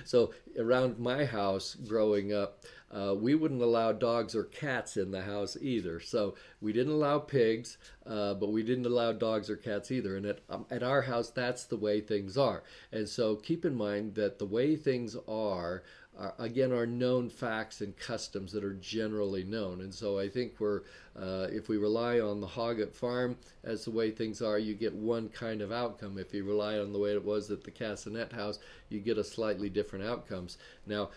so, 0.05 0.33
around 0.59 0.99
my 0.99 1.25
house 1.25 1.75
growing 1.75 2.33
up, 2.33 2.65
uh, 2.91 3.15
we 3.15 3.35
wouldn't 3.35 3.63
allow 3.63 3.93
dogs 3.93 4.35
or 4.35 4.45
cats 4.45 4.97
in 4.97 5.11
the 5.11 5.23
house 5.23 5.57
either. 5.61 6.01
So, 6.01 6.35
we 6.61 6.73
didn't 6.73 6.93
allow 6.93 7.19
pigs, 7.19 7.79
uh, 8.07 8.35
but 8.35 8.53
we 8.53 8.63
didn't 8.63 8.87
allow 8.87 9.13
dogs 9.13 9.49
or 9.49 9.57
cats 9.57 9.91
either. 9.91 10.17
And 10.17 10.27
at, 10.27 10.41
um, 10.51 10.67
at 10.71 10.83
our 10.83 11.03
house, 11.03 11.31
that's 11.31 11.65
the 11.65 11.77
way 11.77 12.01
things 12.01 12.37
are. 12.37 12.63
And 12.93 13.09
so, 13.09 13.37
keep 13.37 13.65
in 13.65 13.75
mind 13.75 14.15
that 14.17 14.39
the 14.39 14.47
way 14.47 14.77
things 14.77 15.17
are 15.27 15.83
are, 16.19 16.35
again 16.39 16.73
are 16.73 16.87
known 16.87 17.29
facts 17.29 17.81
and 17.81 17.97
customs 17.97 18.53
that 18.53 18.65
are 18.65 18.75
generally 18.75 19.45
known. 19.45 19.81
And 19.81 19.95
so 19.95 20.19
I 20.19 20.29
think 20.29 20.55
we're 20.59 20.83
uh, 21.17 21.49
if 21.51 21.69
we 21.69 21.77
rely 21.77 22.21
on 22.21 22.41
the 22.41 22.47
Hoggett 22.47 22.93
farm 22.93 23.37
as 23.65 23.85
the 23.85 23.91
way 23.91 24.11
things 24.11 24.43
are, 24.43 24.59
you 24.59 24.75
get 24.75 24.95
one 24.95 25.29
kind 25.29 25.63
of 25.63 25.73
outcome. 25.73 26.19
If 26.19 26.35
you 26.35 26.45
rely 26.45 26.79
on 26.79 26.93
the 26.93 26.99
way 26.99 27.13
it 27.13 27.25
was 27.25 27.51
at 27.51 27.65
the 27.65 27.71
Casanet 27.71 28.33
house, 28.33 28.59
you 28.89 29.01
get 29.01 29.19
a 29.19 29.25
slightly 29.25 29.69
different 29.69 30.05
outcomes. 30.05 30.59
Now, 30.87 31.11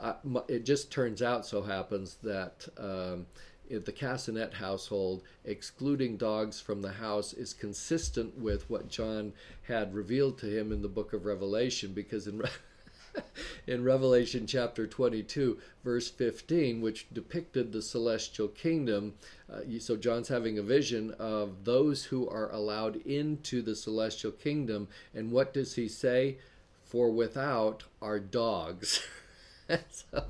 I, 0.00 0.14
it 0.48 0.64
just 0.64 0.90
turns 0.90 1.22
out 1.22 1.46
so 1.46 1.62
happens 1.62 2.16
that. 2.22 2.68
Um, 2.78 3.26
the 3.70 3.92
Casanet 3.92 4.52
household, 4.52 5.22
excluding 5.46 6.18
dogs 6.18 6.60
from 6.60 6.82
the 6.82 6.92
house, 6.92 7.32
is 7.32 7.54
consistent 7.54 8.36
with 8.36 8.68
what 8.68 8.88
John 8.88 9.32
had 9.62 9.94
revealed 9.94 10.36
to 10.40 10.46
him 10.46 10.70
in 10.70 10.82
the 10.82 10.88
book 10.88 11.14
of 11.14 11.24
Revelation, 11.24 11.94
because 11.94 12.26
in 12.26 12.42
in 13.66 13.84
Revelation 13.84 14.46
chapter 14.46 14.86
22, 14.86 15.58
verse 15.82 16.10
15, 16.10 16.80
which 16.80 17.06
depicted 17.12 17.72
the 17.72 17.82
celestial 17.82 18.48
kingdom. 18.48 19.14
Uh, 19.52 19.60
so 19.78 19.96
John's 19.96 20.28
having 20.28 20.58
a 20.58 20.62
vision 20.62 21.12
of 21.18 21.64
those 21.64 22.04
who 22.04 22.28
are 22.28 22.50
allowed 22.52 22.96
into 23.06 23.62
the 23.62 23.74
celestial 23.74 24.32
kingdom. 24.32 24.88
And 25.14 25.30
what 25.30 25.54
does 25.54 25.74
he 25.74 25.88
say? 25.88 26.38
For 26.84 27.10
without 27.10 27.84
are 28.00 28.20
dogs. 28.20 29.00
so, 29.90 30.24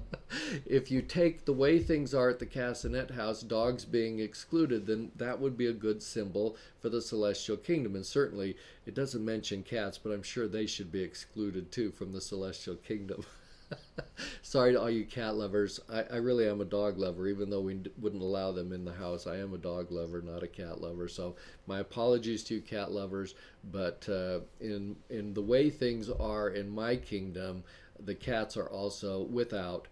if 0.65 0.91
you 0.91 1.03
take 1.03 1.45
the 1.45 1.53
way 1.53 1.79
things 1.79 2.15
are 2.15 2.29
at 2.29 2.39
the 2.39 2.47
Cassinet 2.47 3.11
house, 3.11 3.43
dogs 3.43 3.85
being 3.85 4.21
excluded, 4.21 4.87
then 4.87 5.11
that 5.17 5.41
would 5.41 5.57
be 5.57 5.67
a 5.67 5.73
good 5.73 6.03
symbol 6.03 6.57
for 6.81 6.89
the 6.89 7.03
celestial 7.03 7.57
kingdom. 7.57 7.97
And 7.97 8.07
certainly, 8.07 8.57
it 8.87 8.95
doesn't 8.95 9.25
mention 9.25 9.63
cats, 9.63 9.99
but 9.99 10.13
I'm 10.13 10.23
sure 10.23 10.47
they 10.47 10.67
should 10.67 10.93
be 10.93 11.03
excluded 11.03 11.73
too 11.73 11.91
from 11.91 12.13
the 12.13 12.21
celestial 12.21 12.77
kingdom. 12.77 13.25
Sorry 14.43 14.73
to 14.73 14.81
all 14.81 14.91
you 14.91 15.05
cat 15.05 15.35
lovers. 15.35 15.81
I, 15.91 16.03
I, 16.03 16.17
really 16.17 16.49
am 16.49 16.61
a 16.61 16.67
dog 16.67 16.99
lover, 16.99 17.27
even 17.29 17.51
though 17.51 17.61
we 17.61 17.81
wouldn't 17.99 18.23
allow 18.23 18.53
them 18.53 18.73
in 18.73 18.85
the 18.85 18.93
house. 18.93 19.27
I 19.27 19.39
am 19.39 19.55
a 19.55 19.59
dog 19.59 19.91
lover, 19.91 20.21
not 20.23 20.43
a 20.43 20.49
cat 20.49 20.81
lover. 20.81 21.09
So 21.09 21.37
my 21.67 21.81
apologies 21.81 22.45
to 22.45 22.57
you 22.57 22.61
cat 22.61 22.93
lovers. 22.93 23.35
But 23.73 24.07
uh, 24.09 24.41
in 24.61 24.97
in 25.09 25.35
the 25.35 25.43
way 25.43 25.71
things 25.71 26.11
are 26.11 26.51
in 26.51 26.69
my 26.69 26.97
kingdom, 26.97 27.65
the 27.99 28.15
cats 28.15 28.57
are 28.57 28.69
also 28.69 29.23
without 29.23 29.89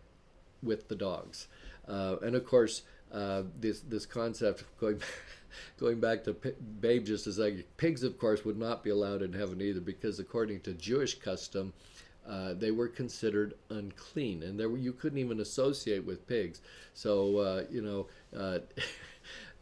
with 0.62 0.88
the 0.88 0.94
dogs. 0.94 1.48
Uh, 1.88 2.16
and 2.22 2.36
of 2.36 2.46
course, 2.46 2.82
uh, 3.12 3.42
this 3.60 3.80
this 3.80 4.06
concept 4.06 4.64
going 4.80 5.00
going 5.78 6.00
back 6.00 6.24
to 6.24 6.32
Babe 6.80 7.04
just 7.04 7.26
as 7.26 7.38
like 7.38 7.66
pigs, 7.76 8.02
of 8.02 8.18
course, 8.18 8.44
would 8.44 8.58
not 8.58 8.82
be 8.82 8.90
allowed 8.90 9.22
in 9.22 9.32
heaven 9.32 9.60
either 9.60 9.80
because 9.80 10.18
according 10.18 10.60
to 10.60 10.72
Jewish 10.72 11.18
custom, 11.18 11.72
uh, 12.26 12.54
they 12.54 12.70
were 12.70 12.88
considered 12.88 13.54
unclean, 13.70 14.42
and 14.42 14.58
there 14.58 14.68
were, 14.68 14.78
you 14.78 14.92
couldn't 14.92 15.18
even 15.18 15.40
associate 15.40 16.04
with 16.04 16.26
pigs. 16.26 16.60
So 16.94 17.38
uh, 17.38 17.64
you 17.70 17.82
know, 17.82 18.06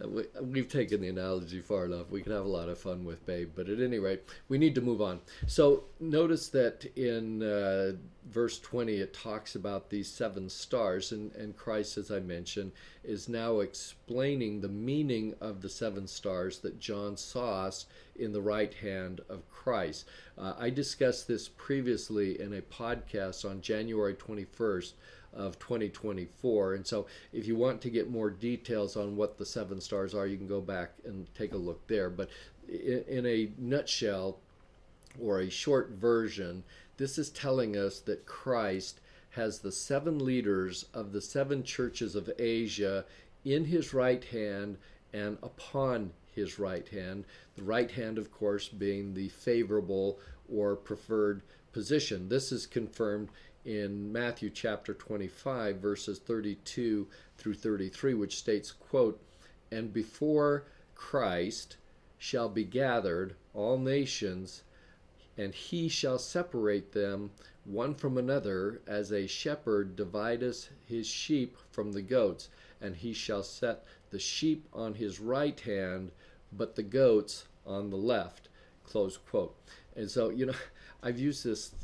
uh, 0.02 0.42
we've 0.42 0.68
taken 0.68 1.00
the 1.00 1.08
analogy 1.08 1.60
far 1.60 1.84
enough. 1.84 2.10
We 2.10 2.22
can 2.22 2.32
have 2.32 2.44
a 2.44 2.48
lot 2.48 2.68
of 2.68 2.78
fun 2.78 3.04
with 3.04 3.24
Babe, 3.26 3.50
but 3.54 3.68
at 3.68 3.80
any 3.80 3.98
rate, 3.98 4.22
we 4.48 4.58
need 4.58 4.74
to 4.74 4.80
move 4.80 5.00
on. 5.00 5.20
So 5.46 5.84
notice 5.98 6.48
that 6.48 6.84
in 6.96 7.42
uh, 7.42 7.92
verse 8.28 8.58
20 8.60 8.94
it 8.96 9.14
talks 9.14 9.54
about 9.54 9.90
these 9.90 10.08
seven 10.08 10.48
stars, 10.48 11.12
and, 11.12 11.32
and 11.34 11.56
Christ, 11.56 11.98
as 11.98 12.10
I 12.10 12.20
mentioned, 12.20 12.72
is 13.02 13.28
now 13.28 13.60
explaining 13.60 14.60
the 14.60 14.68
meaning 14.68 15.34
of 15.40 15.60
the 15.62 15.68
seven 15.68 16.06
stars 16.06 16.58
that 16.60 16.78
John 16.78 17.16
saw 17.16 17.50
in 18.16 18.32
the 18.32 18.40
right 18.40 18.72
hand 18.72 19.20
of 19.28 19.48
Christ. 19.50 20.06
Uh, 20.38 20.54
I 20.58 20.70
discussed 20.70 21.28
this 21.28 21.48
previously 21.48 22.40
in 22.40 22.54
a 22.54 22.62
podcast 22.62 23.48
on 23.48 23.60
January 23.60 24.14
21st 24.14 24.92
of 25.33 25.59
2024. 25.59 26.75
And 26.75 26.87
so, 26.87 27.07
if 27.33 27.47
you 27.47 27.57
want 27.57 27.81
to 27.83 27.90
get 27.90 28.11
more 28.11 28.31
details 28.31 28.97
on 28.97 29.16
what 29.16 29.38
the 29.38 29.47
seven 29.47 29.81
stars 29.81 30.14
are, 30.14 30.27
you 30.27 30.37
can 30.37 30.49
go 30.49 30.61
back 30.61 30.93
and 31.05 31.33
take 31.35 31.53
a 31.53 31.59
look 31.59 31.87
there. 31.87 32.11
But 32.11 32.31
in, 32.69 33.05
in 33.09 33.27
a 33.27 33.51
nutshell, 33.59 34.38
or 35.19 35.40
a 35.40 35.51
short 35.51 35.90
version, 35.90 36.62
this 36.97 37.19
is 37.19 37.31
telling 37.31 37.77
us 37.77 38.01
that 38.01 38.27
Christ 38.27 39.01
has 39.31 39.61
the 39.61 39.73
seven 39.73 40.19
leaders 40.19 40.87
of 40.93 41.12
the 41.12 41.21
seven 41.21 41.62
churches 41.62 42.14
of 42.14 42.31
Asia 42.38 43.05
in 43.45 43.64
his 43.64 43.95
right 43.95 44.23
hand 44.25 44.77
and 45.12 45.38
upon 45.43 46.12
his 46.40 46.59
right 46.59 46.88
hand. 46.88 47.24
The 47.55 47.62
right 47.62 47.90
hand, 47.90 48.18
of 48.18 48.33
course, 48.33 48.68
being 48.68 49.14
the 49.14 49.29
favorable 49.29 50.18
or 50.53 50.74
preferred 50.74 51.42
position. 51.72 52.29
This 52.29 52.50
is 52.50 52.66
confirmed 52.66 53.29
in 53.64 54.11
Matthew 54.11 54.48
chapter 54.48 54.94
25 54.94 55.76
verses 55.76 56.18
32 56.18 57.07
through 57.37 57.55
33 57.55 58.14
which 58.14 58.38
states 58.38 58.72
quote 58.72 59.20
and 59.70 59.92
before 59.92 60.64
Christ 60.94 61.76
shall 62.16 62.48
be 62.48 62.64
gathered 62.64 63.35
all 63.53 63.76
nations 63.76 64.62
and 65.37 65.55
he 65.55 65.88
shall 65.88 66.18
separate 66.18 66.92
them 66.92 67.31
one 67.64 67.94
from 67.94 68.16
another 68.16 68.81
as 68.87 69.12
a 69.12 69.26
shepherd 69.26 69.94
divideth 69.94 70.70
his 70.87 71.07
sheep 71.07 71.59
from 71.70 71.92
the 71.92 72.03
goats 72.03 72.48
and 72.81 72.96
he 72.96 73.12
shall 73.12 73.42
set 73.42 73.85
the 74.09 74.18
sheep 74.18 74.66
on 74.72 74.94
his 74.94 75.20
right 75.20 75.61
hand 75.61 76.11
but 76.52 76.76
the 76.76 76.82
goats 76.82 77.46
on 77.66 77.90
the 77.90 77.96
left 77.96 78.48
close 78.84 79.16
quote 79.16 79.56
and 79.96 80.10
so 80.10 80.30
you 80.30 80.46
know 80.46 80.54
I've 81.02 81.18
used 81.18 81.44
this 81.44 81.74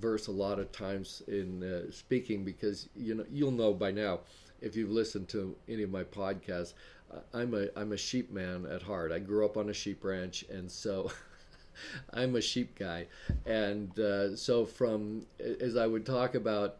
verse 0.00 0.28
a 0.28 0.32
lot 0.32 0.58
of 0.58 0.72
times 0.72 1.22
in 1.28 1.62
uh, 1.62 1.90
speaking 1.92 2.42
because 2.44 2.88
you 2.96 3.14
know 3.14 3.24
you'll 3.30 3.50
know 3.50 3.74
by 3.74 3.90
now 3.90 4.20
if 4.62 4.76
you've 4.76 4.90
listened 4.90 5.28
to 5.28 5.56
any 5.68 5.82
of 5.82 5.90
my 5.90 6.04
podcasts. 6.04 6.72
Uh, 7.12 7.18
I'm 7.34 7.52
a 7.54 7.66
I'm 7.76 7.92
a 7.92 7.96
sheep 7.96 8.30
man 8.30 8.66
at 8.66 8.82
heart. 8.82 9.12
I 9.12 9.18
grew 9.18 9.44
up 9.44 9.56
on 9.56 9.68
a 9.68 9.74
sheep 9.74 10.02
ranch, 10.04 10.44
and 10.50 10.70
so 10.70 11.10
I'm 12.14 12.36
a 12.36 12.40
sheep 12.40 12.78
guy. 12.78 13.08
And 13.44 13.98
uh, 13.98 14.36
so 14.36 14.64
from 14.64 15.26
as 15.60 15.76
I 15.76 15.86
would 15.86 16.06
talk 16.06 16.34
about 16.34 16.76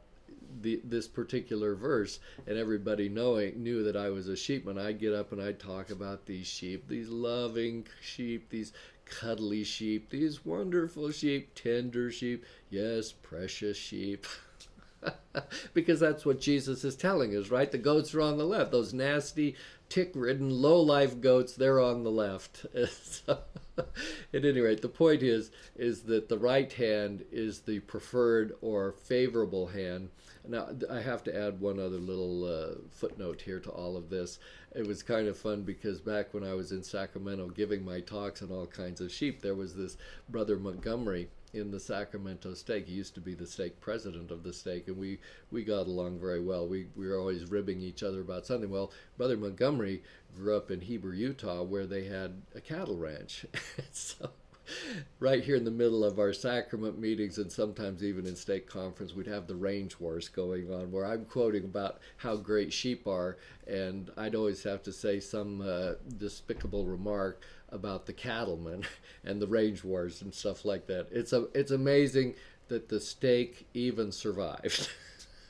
the, 0.61 0.81
this 0.85 1.09
particular 1.09 1.75
verse, 1.75 2.21
and 2.47 2.59
everybody 2.59 3.09
knowing 3.09 3.63
knew 3.63 3.83
that 3.85 3.97
I 3.97 4.11
was 4.11 4.29
a 4.29 4.33
sheepman, 4.33 4.81
I'd 4.81 4.99
get 4.99 5.15
up 5.15 5.33
and 5.33 5.41
I'd 5.41 5.59
talk 5.59 5.91
about 5.91 6.27
these 6.27 6.47
sheep, 6.47 6.89
these 6.89 7.09
loving 7.09 7.87
sheep, 8.01 8.51
these 8.51 8.73
cuddly 9.05 9.65
sheep, 9.65 10.11
these 10.11 10.45
wonderful 10.45 11.11
sheep, 11.11 11.55
tender 11.55 12.11
sheep, 12.11 12.45
yes, 12.71 13.13
precious 13.13 13.77
sheep. 13.77 14.27
because 15.75 16.01
that's 16.01 16.25
what 16.25 16.41
Jesus 16.41 16.85
is 16.85 16.97
telling 16.97 17.37
us, 17.37 17.51
right? 17.51 17.71
The 17.71 17.79
goats 17.79 18.15
are 18.15 18.21
on 18.21 18.39
the 18.39 18.45
left. 18.45 18.71
Those 18.71 18.93
nasty, 18.93 19.57
tick 19.89 20.13
ridden, 20.15 20.51
low 20.51 20.81
life 20.81 21.21
goats, 21.21 21.55
they're 21.55 21.81
on 21.81 22.05
the 22.05 22.11
left. 22.11 22.67
at 23.29 23.39
any 24.33 24.61
rate, 24.61 24.83
the 24.83 24.89
point 24.89 25.23
is 25.23 25.51
is 25.77 26.03
that 26.03 26.29
the 26.29 26.39
right 26.39 26.73
hand 26.73 27.25
is 27.31 27.61
the 27.61 27.81
preferred 27.81 28.55
or 28.61 28.93
favorable 28.93 29.67
hand. 29.69 30.11
Now, 30.49 30.69
I 30.91 31.01
have 31.01 31.23
to 31.25 31.37
add 31.37 31.61
one 31.61 31.79
other 31.79 31.99
little 31.99 32.45
uh, 32.45 32.75
footnote 32.91 33.43
here 33.43 33.61
to 33.61 33.71
all 33.71 33.97
of 33.97 34.11
this 34.11 34.39
it 34.75 34.87
was 34.87 35.03
kind 35.03 35.29
of 35.29 35.37
fun 35.37 35.63
because 35.63 36.01
back 36.01 36.33
when 36.33 36.45
I 36.45 36.55
was 36.55 36.73
in 36.73 36.83
Sacramento 36.83 37.49
giving 37.49 37.85
my 37.85 38.01
talks 38.01 38.43
on 38.43 38.51
all 38.51 38.67
kinds 38.67 39.01
of 39.01 39.13
sheep, 39.13 39.43
there 39.43 39.55
was 39.55 39.75
this 39.75 39.97
brother 40.29 40.59
Montgomery 40.59 41.29
in 41.53 41.71
the 41.71 41.81
Sacramento 41.81 42.55
stake. 42.55 42.87
He 42.87 42.95
used 42.95 43.15
to 43.15 43.21
be 43.21 43.35
the 43.35 43.47
stake 43.47 43.81
president 43.81 44.31
of 44.31 44.43
the 44.43 44.53
stake, 44.53 44.89
and 44.89 44.97
we, 44.97 45.19
we 45.51 45.63
got 45.65 45.87
along 45.87 46.21
very 46.21 46.41
well. 46.41 46.67
We, 46.67 46.87
we 46.97 47.07
were 47.07 47.19
always 47.19 47.51
ribbing 47.51 47.83
each 47.83 48.03
other 48.03 48.23
about 48.23 48.47
something. 48.47 48.71
Well, 48.71 48.93
Brother 49.19 49.37
Montgomery 49.37 50.03
grew 50.35 50.57
up 50.57 50.71
in 50.71 50.81
Heber, 50.81 51.13
Utah, 51.13 51.63
where 51.63 51.87
they 51.87 52.05
had 52.05 52.41
a 52.55 52.61
cattle 52.61 52.97
ranch. 52.97 53.45
so 53.93 54.31
right 55.21 55.45
here 55.45 55.57
in 55.57 55.65
the 55.65 55.71
middle 55.71 56.05
of 56.05 56.19
our 56.19 56.33
sacrament 56.33 56.99
meetings 56.99 57.39
and 57.39 57.51
sometimes 57.51 58.03
even 58.03 58.27
in 58.27 58.37
stake 58.37 58.67
conference 58.67 59.15
we'd 59.15 59.27
have 59.27 59.47
the 59.47 59.55
range 59.55 59.99
wars 59.99 60.29
going 60.29 60.73
on 60.73 60.91
where 60.91 61.05
i'm 61.05 61.25
quoting 61.25 61.65
about 61.65 62.01
how 62.17 62.37
great 62.37 62.73
sheep 62.73 63.07
are 63.07 63.37
and 63.67 64.11
i'd 64.19 64.35
always 64.35 64.63
have 64.63 64.83
to 64.83 64.93
say 64.93 65.19
some 65.21 65.61
uh, 65.61 65.93
despicable 66.19 66.87
remark 66.87 67.43
about 67.71 68.07
the 68.07 68.13
cattlemen 68.13 68.85
and 69.25 69.41
the 69.41 69.47
range 69.47 69.85
wars 69.85 70.23
and 70.23 70.33
stuff 70.33 70.65
like 70.65 70.87
that 70.87 71.07
it's 71.11 71.33
a 71.33 71.47
it's 71.55 71.71
amazing 71.71 72.35
that 72.69 72.89
the 72.89 73.01
stake 73.01 73.67
even 73.75 74.13
survived 74.13 74.89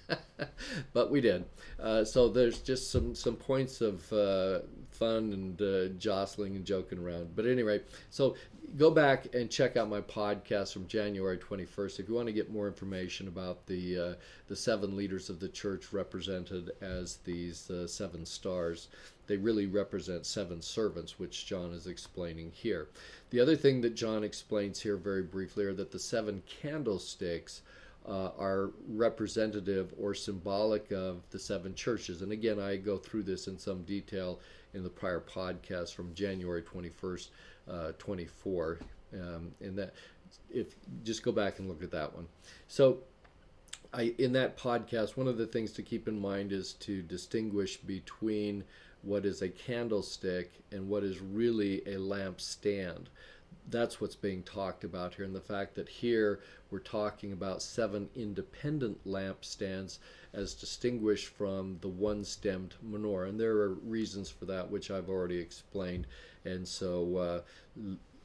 but 0.92 1.10
we 1.10 1.20
did. 1.20 1.44
Uh, 1.80 2.04
so 2.04 2.28
there's 2.28 2.58
just 2.60 2.90
some 2.90 3.14
some 3.14 3.36
points 3.36 3.80
of 3.80 4.12
uh, 4.12 4.60
fun 5.02 5.32
and 5.32 5.62
uh, 5.62 5.88
jostling 5.98 6.54
and 6.54 6.64
joking 6.64 6.98
around. 6.98 7.34
But 7.34 7.46
anyway, 7.46 7.80
so 8.10 8.36
go 8.76 8.90
back 8.90 9.34
and 9.34 9.50
check 9.50 9.76
out 9.76 9.88
my 9.88 10.00
podcast 10.00 10.72
from 10.72 10.86
January 10.86 11.38
21st 11.38 11.98
if 11.98 12.08
you 12.08 12.14
want 12.14 12.28
to 12.28 12.32
get 12.32 12.52
more 12.52 12.68
information 12.68 13.26
about 13.26 13.66
the 13.66 13.98
uh, 13.98 14.14
the 14.46 14.54
seven 14.54 14.96
leaders 14.96 15.28
of 15.28 15.40
the 15.40 15.48
church 15.48 15.92
represented 15.92 16.70
as 16.80 17.16
these 17.24 17.68
uh, 17.68 17.86
seven 17.88 18.24
stars. 18.24 18.88
They 19.26 19.36
really 19.36 19.66
represent 19.66 20.24
seven 20.24 20.62
servants, 20.62 21.18
which 21.18 21.46
John 21.46 21.72
is 21.72 21.86
explaining 21.86 22.52
here. 22.52 22.88
The 23.30 23.40
other 23.40 23.56
thing 23.56 23.80
that 23.80 23.94
John 23.94 24.22
explains 24.22 24.80
here 24.80 24.96
very 24.96 25.22
briefly 25.22 25.64
are 25.64 25.74
that 25.74 25.90
the 25.90 25.98
seven 25.98 26.42
candlesticks 26.46 27.62
uh, 28.06 28.30
are 28.38 28.70
representative 28.88 29.94
or 30.00 30.14
symbolic 30.14 30.90
of 30.90 31.22
the 31.30 31.38
seven 31.38 31.74
churches. 31.74 32.22
And 32.22 32.32
again, 32.32 32.58
I 32.58 32.76
go 32.76 32.98
through 32.98 33.22
this 33.22 33.46
in 33.46 33.58
some 33.58 33.82
detail 33.84 34.40
in 34.74 34.82
the 34.82 34.90
prior 34.90 35.20
podcast 35.20 35.94
from 35.94 36.14
January 36.14 36.62
21st, 36.62 37.28
uh, 37.70 37.92
24. 37.98 38.78
Um, 39.14 39.52
and 39.60 39.78
that, 39.78 39.94
if 40.50 40.74
just 41.04 41.22
go 41.22 41.32
back 41.32 41.58
and 41.58 41.68
look 41.68 41.82
at 41.82 41.90
that 41.90 42.14
one. 42.14 42.26
So, 42.68 42.98
I 43.94 44.14
in 44.18 44.32
that 44.32 44.56
podcast, 44.56 45.16
one 45.16 45.28
of 45.28 45.36
the 45.36 45.46
things 45.46 45.72
to 45.72 45.82
keep 45.82 46.08
in 46.08 46.18
mind 46.18 46.52
is 46.52 46.72
to 46.74 47.02
distinguish 47.02 47.76
between 47.76 48.64
what 49.02 49.26
is 49.26 49.42
a 49.42 49.48
candlestick 49.48 50.52
and 50.70 50.88
what 50.88 51.02
is 51.02 51.20
really 51.20 51.82
a 51.86 51.98
lamp 51.98 52.40
stand 52.40 53.10
that's 53.68 54.00
what's 54.00 54.16
being 54.16 54.42
talked 54.42 54.84
about 54.84 55.14
here, 55.14 55.24
and 55.24 55.34
the 55.34 55.40
fact 55.40 55.74
that 55.74 55.88
here 55.88 56.40
we're 56.70 56.78
talking 56.78 57.32
about 57.32 57.62
seven 57.62 58.08
independent 58.14 59.04
lampstands 59.06 59.98
as 60.32 60.54
distinguished 60.54 61.28
from 61.28 61.78
the 61.80 61.88
one 61.88 62.24
stemmed 62.24 62.74
menorah. 62.86 63.28
And 63.28 63.38
there 63.40 63.56
are 63.58 63.74
reasons 63.74 64.30
for 64.30 64.44
that, 64.46 64.70
which 64.70 64.90
I've 64.90 65.10
already 65.10 65.38
explained. 65.38 66.06
And 66.44 66.66
so 66.66 67.16
uh, 67.16 67.40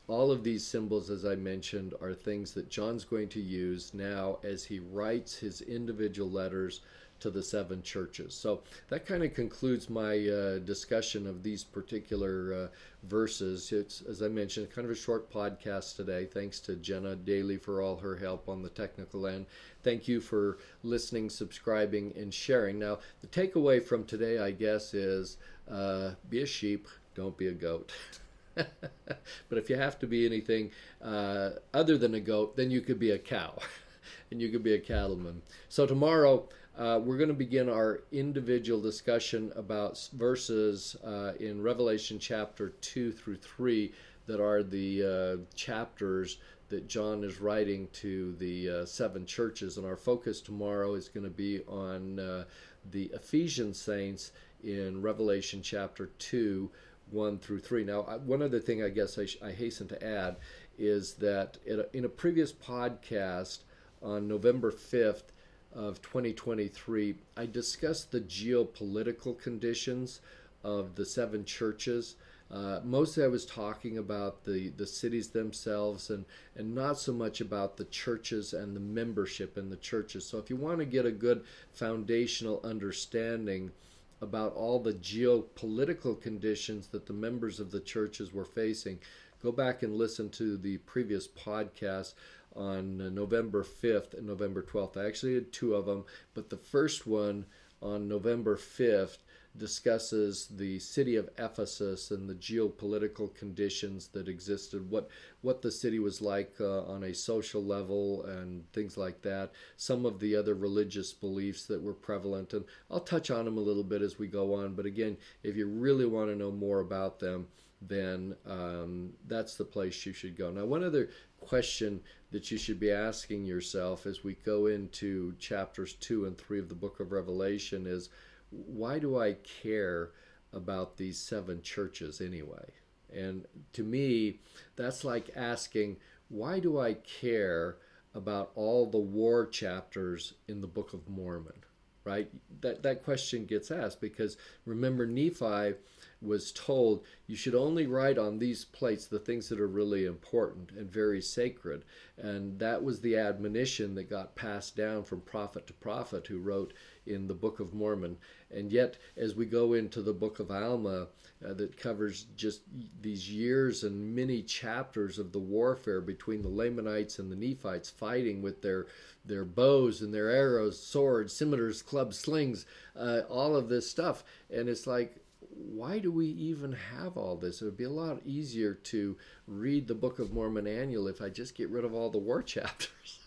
all 0.07 0.31
of 0.31 0.43
these 0.43 0.65
symbols, 0.65 1.09
as 1.09 1.25
I 1.25 1.35
mentioned, 1.35 1.93
are 2.01 2.13
things 2.13 2.53
that 2.53 2.69
John's 2.69 3.03
going 3.03 3.29
to 3.29 3.41
use 3.41 3.93
now 3.93 4.39
as 4.43 4.63
he 4.63 4.79
writes 4.79 5.35
his 5.35 5.61
individual 5.61 6.29
letters 6.29 6.81
to 7.19 7.29
the 7.29 7.41
seven 7.43 7.81
churches. 7.81 8.33
So 8.33 8.61
that 8.89 9.05
kind 9.05 9.23
of 9.23 9.33
concludes 9.33 9.89
my 9.89 10.27
uh, 10.27 10.59
discussion 10.59 11.27
of 11.27 11.43
these 11.43 11.63
particular 11.63 12.53
uh, 12.53 12.67
verses. 13.03 13.71
It's, 13.71 14.01
as 14.01 14.21
I 14.21 14.27
mentioned, 14.27 14.69
kind 14.71 14.85
of 14.85 14.91
a 14.91 14.95
short 14.95 15.31
podcast 15.31 15.95
today. 15.95 16.25
Thanks 16.25 16.59
to 16.61 16.75
Jenna 16.75 17.15
Daly 17.15 17.57
for 17.57 17.81
all 17.81 17.97
her 17.97 18.15
help 18.15 18.47
on 18.47 18.61
the 18.61 18.69
technical 18.69 19.27
end. 19.27 19.45
Thank 19.83 20.07
you 20.07 20.21
for 20.21 20.57
listening, 20.83 21.29
subscribing, 21.29 22.13
and 22.15 22.33
sharing. 22.33 22.79
Now, 22.79 22.99
the 23.21 23.27
takeaway 23.27 23.83
from 23.83 24.03
today, 24.03 24.39
I 24.39 24.51
guess, 24.51 24.93
is 24.93 25.37
uh, 25.69 26.11
be 26.29 26.41
a 26.41 26.45
sheep, 26.45 26.87
don't 27.15 27.37
be 27.37 27.47
a 27.47 27.53
goat. 27.53 27.91
but 28.55 29.57
if 29.57 29.69
you 29.69 29.75
have 29.75 29.99
to 29.99 30.07
be 30.07 30.25
anything 30.25 30.71
uh, 31.01 31.51
other 31.73 31.97
than 31.97 32.15
a 32.15 32.19
goat, 32.19 32.55
then 32.55 32.71
you 32.71 32.81
could 32.81 32.99
be 32.99 33.11
a 33.11 33.19
cow. 33.19 33.53
and 34.31 34.41
you 34.41 34.49
could 34.49 34.63
be 34.63 34.73
a 34.73 34.79
cattleman. 34.79 35.41
So 35.69 35.85
tomorrow, 35.85 36.47
uh, 36.77 36.99
we're 37.03 37.17
going 37.17 37.27
to 37.27 37.33
begin 37.33 37.69
our 37.69 38.01
individual 38.11 38.79
discussion 38.79 39.51
about 39.55 39.97
verses 40.13 40.95
uh, 41.03 41.33
in 41.39 41.61
Revelation 41.61 42.19
chapter 42.19 42.69
2 42.81 43.11
through 43.11 43.37
3 43.37 43.91
that 44.27 44.39
are 44.39 44.61
the 44.61 45.03
uh, 45.41 45.55
chapters 45.55 46.37
that 46.69 46.87
John 46.87 47.23
is 47.23 47.41
writing 47.41 47.87
to 47.93 48.35
the 48.35 48.69
uh, 48.69 48.85
seven 48.85 49.25
churches. 49.25 49.77
And 49.77 49.87
our 49.87 49.95
focus 49.95 50.39
tomorrow 50.39 50.93
is 50.93 51.09
going 51.09 51.23
to 51.23 51.31
be 51.31 51.61
on 51.67 52.19
uh, 52.19 52.43
the 52.91 53.05
Ephesian 53.13 53.73
saints 53.73 54.31
in 54.63 55.01
Revelation 55.01 55.61
chapter 55.61 56.11
2. 56.19 56.69
1 57.09 57.39
through 57.39 57.59
3. 57.59 57.85
Now, 57.85 58.01
one 58.25 58.41
other 58.41 58.59
thing 58.59 58.83
I 58.83 58.89
guess 58.89 59.17
I, 59.17 59.27
sh- 59.27 59.37
I 59.41 59.51
hasten 59.51 59.87
to 59.87 60.05
add 60.05 60.35
is 60.77 61.13
that 61.13 61.57
in 61.65 61.79
a, 61.79 61.85
in 61.93 62.03
a 62.03 62.09
previous 62.09 62.51
podcast 62.51 63.59
on 64.01 64.27
November 64.27 64.73
5th, 64.73 65.31
of 65.77 66.01
2023, 66.01 67.15
I 67.37 67.45
discussed 67.45 68.11
the 68.11 68.21
geopolitical 68.21 69.39
conditions 69.39 70.21
of 70.63 70.95
the 70.95 71.05
seven 71.05 71.45
churches. 71.45 72.15
Uh, 72.49 72.79
mostly 72.83 73.23
I 73.23 73.27
was 73.27 73.45
talking 73.45 73.99
about 73.99 74.43
the, 74.43 74.69
the 74.69 74.87
cities 74.87 75.29
themselves 75.29 76.09
and, 76.09 76.25
and 76.55 76.73
not 76.73 76.97
so 76.97 77.13
much 77.13 77.41
about 77.41 77.77
the 77.77 77.85
churches 77.85 78.53
and 78.53 78.75
the 78.75 78.79
membership 78.79 79.55
in 79.55 79.69
the 79.69 79.77
churches. 79.77 80.25
So 80.25 80.39
if 80.39 80.49
you 80.49 80.55
want 80.55 80.79
to 80.79 80.85
get 80.85 81.05
a 81.05 81.11
good 81.11 81.43
foundational 81.73 82.59
understanding 82.63 83.71
about 84.19 84.55
all 84.55 84.79
the 84.79 84.93
geopolitical 84.93 86.19
conditions 86.19 86.87
that 86.87 87.05
the 87.05 87.13
members 87.13 87.59
of 87.59 87.69
the 87.69 87.81
churches 87.81 88.33
were 88.33 88.45
facing, 88.45 88.97
go 89.43 89.51
back 89.51 89.83
and 89.83 89.95
listen 89.95 90.29
to 90.31 90.57
the 90.57 90.77
previous 90.79 91.27
podcast 91.27 92.13
on 92.55 93.13
November 93.13 93.63
5th 93.63 94.13
and 94.13 94.25
November 94.25 94.61
12th. 94.61 94.97
I 94.97 95.05
actually 95.05 95.35
had 95.35 95.51
two 95.51 95.75
of 95.75 95.85
them, 95.85 96.05
but 96.33 96.49
the 96.49 96.57
first 96.57 97.05
one 97.05 97.45
on 97.81 98.07
November 98.07 98.57
5th 98.57 99.19
discusses 99.57 100.47
the 100.47 100.79
city 100.79 101.15
of 101.15 101.29
Ephesus 101.37 102.11
and 102.11 102.29
the 102.29 102.35
geopolitical 102.35 103.33
conditions 103.33 104.07
that 104.09 104.27
existed, 104.27 104.89
what 104.89 105.09
what 105.41 105.61
the 105.61 105.71
city 105.71 105.99
was 105.99 106.21
like 106.21 106.53
uh, 106.59 106.83
on 106.83 107.03
a 107.03 107.13
social 107.13 107.63
level 107.63 108.23
and 108.23 108.71
things 108.71 108.97
like 108.97 109.21
that. 109.21 109.51
Some 109.75 110.05
of 110.05 110.19
the 110.19 110.35
other 110.35 110.53
religious 110.53 111.13
beliefs 111.13 111.65
that 111.65 111.81
were 111.81 111.93
prevalent, 111.93 112.53
and 112.53 112.65
I'll 112.89 112.99
touch 112.99 113.31
on 113.31 113.45
them 113.45 113.57
a 113.57 113.61
little 113.61 113.83
bit 113.83 114.01
as 114.01 114.19
we 114.19 114.27
go 114.27 114.53
on. 114.53 114.73
But 114.75 114.85
again, 114.85 115.17
if 115.43 115.55
you 115.55 115.67
really 115.67 116.05
want 116.05 116.29
to 116.29 116.35
know 116.35 116.51
more 116.51 116.79
about 116.79 117.19
them, 117.19 117.47
then 117.81 118.35
um, 118.45 119.13
that's 119.27 119.55
the 119.55 119.65
place 119.65 120.05
you 120.05 120.13
should 120.13 120.37
go. 120.37 120.49
Now, 120.51 120.65
one 120.65 120.83
other 120.83 121.09
question 121.39 122.01
that 122.31 122.51
you 122.51 122.57
should 122.57 122.79
be 122.79 122.91
asking 122.91 123.45
yourself 123.45 124.05
as 124.05 124.23
we 124.23 124.33
go 124.33 124.65
into 124.65 125.33
chapters 125.39 125.93
2 125.93 126.25
and 126.25 126.37
3 126.37 126.59
of 126.59 126.69
the 126.69 126.75
book 126.75 126.99
of 126.99 127.11
Revelation 127.11 127.85
is 127.87 128.09
why 128.49 128.99
do 128.99 129.17
I 129.17 129.33
care 129.61 130.11
about 130.53 130.97
these 130.97 131.17
seven 131.17 131.61
churches 131.61 132.21
anyway? 132.21 132.73
And 133.13 133.45
to 133.73 133.83
me, 133.83 134.39
that's 134.75 135.03
like 135.03 135.29
asking, 135.35 135.97
why 136.29 136.59
do 136.59 136.79
I 136.79 136.95
care 136.95 137.77
about 138.13 138.51
all 138.55 138.85
the 138.85 138.97
war 138.97 139.45
chapters 139.45 140.33
in 140.47 140.61
the 140.61 140.67
Book 140.67 140.93
of 140.93 141.07
Mormon? 141.07 141.63
Right? 142.03 142.29
That 142.61 142.83
that 142.83 143.03
question 143.03 143.45
gets 143.45 143.69
asked 143.69 143.99
because 143.99 144.37
remember 144.65 145.05
Nephi 145.05 145.73
was 146.21 146.51
told 146.51 147.03
you 147.27 147.35
should 147.35 147.55
only 147.55 147.85
write 147.85 148.17
on 148.17 148.39
these 148.39 148.65
plates 148.65 149.05
the 149.05 149.19
things 149.19 149.49
that 149.49 149.59
are 149.59 149.67
really 149.67 150.05
important 150.05 150.71
and 150.71 150.91
very 150.91 151.21
sacred. 151.21 151.83
And 152.17 152.57
that 152.59 152.83
was 152.83 153.01
the 153.01 153.17
admonition 153.17 153.95
that 153.95 154.09
got 154.09 154.35
passed 154.35 154.75
down 154.75 155.03
from 155.03 155.21
prophet 155.21 155.67
to 155.67 155.73
prophet 155.73 156.27
who 156.27 156.39
wrote 156.39 156.73
in 157.05 157.27
the 157.27 157.33
Book 157.33 157.59
of 157.59 157.73
Mormon. 157.73 158.17
And 158.49 158.71
yet, 158.71 158.97
as 159.15 159.35
we 159.35 159.45
go 159.45 159.73
into 159.73 160.01
the 160.01 160.13
Book 160.13 160.39
of 160.39 160.49
Alma, 160.49 161.07
uh, 161.45 161.53
that 161.53 161.77
covers 161.77 162.25
just 162.35 162.61
these 163.01 163.29
years 163.29 163.83
and 163.83 164.15
many 164.15 164.41
chapters 164.41 165.19
of 165.19 165.31
the 165.31 165.39
warfare 165.39 166.01
between 166.01 166.41
the 166.41 166.47
Lamanites 166.47 167.19
and 167.19 167.31
the 167.31 167.35
Nephites 167.35 167.91
fighting 167.91 168.41
with 168.41 168.61
their 168.63 168.87
their 169.23 169.45
bows 169.45 170.01
and 170.01 170.13
their 170.13 170.29
arrows, 170.29 170.81
swords, 170.81 171.33
scimitars, 171.33 171.81
clubs, 171.81 172.17
slings, 172.17 172.65
uh, 172.95 173.21
all 173.29 173.55
of 173.55 173.69
this 173.69 173.89
stuff. 173.89 174.23
And 174.49 174.69
it's 174.69 174.87
like, 174.87 175.17
why 175.57 175.99
do 175.99 176.11
we 176.11 176.27
even 176.27 176.73
have 176.73 177.17
all 177.17 177.35
this? 177.35 177.61
It 177.61 177.65
would 177.65 177.77
be 177.77 177.83
a 177.83 177.89
lot 177.89 178.21
easier 178.25 178.73
to 178.73 179.17
read 179.47 179.87
the 179.87 179.95
Book 179.95 180.19
of 180.19 180.33
Mormon 180.33 180.67
annual 180.67 181.07
if 181.07 181.21
I 181.21 181.29
just 181.29 181.55
get 181.55 181.69
rid 181.69 181.85
of 181.85 181.93
all 181.93 182.09
the 182.09 182.17
war 182.17 182.41
chapters. 182.43 183.19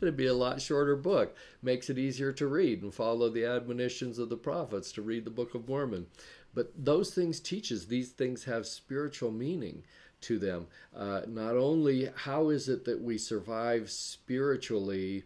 It'd 0.00 0.16
be 0.16 0.26
a 0.26 0.34
lot 0.34 0.60
shorter 0.60 0.96
book. 0.96 1.36
Makes 1.62 1.90
it 1.90 1.98
easier 1.98 2.32
to 2.32 2.46
read 2.46 2.82
and 2.82 2.92
follow 2.92 3.28
the 3.28 3.44
admonitions 3.44 4.18
of 4.18 4.28
the 4.28 4.36
prophets 4.36 4.92
to 4.92 5.02
read 5.02 5.24
the 5.24 5.30
Book 5.30 5.54
of 5.54 5.68
Mormon. 5.68 6.06
But 6.54 6.72
those 6.76 7.14
things 7.14 7.40
teaches 7.40 7.86
these 7.86 8.10
things 8.10 8.44
have 8.44 8.66
spiritual 8.66 9.30
meaning 9.30 9.84
to 10.22 10.38
them. 10.38 10.66
Uh, 10.96 11.22
not 11.28 11.56
only 11.56 12.10
how 12.16 12.48
is 12.48 12.68
it 12.68 12.84
that 12.84 13.00
we 13.00 13.18
survive 13.18 13.90
spiritually 13.90 15.24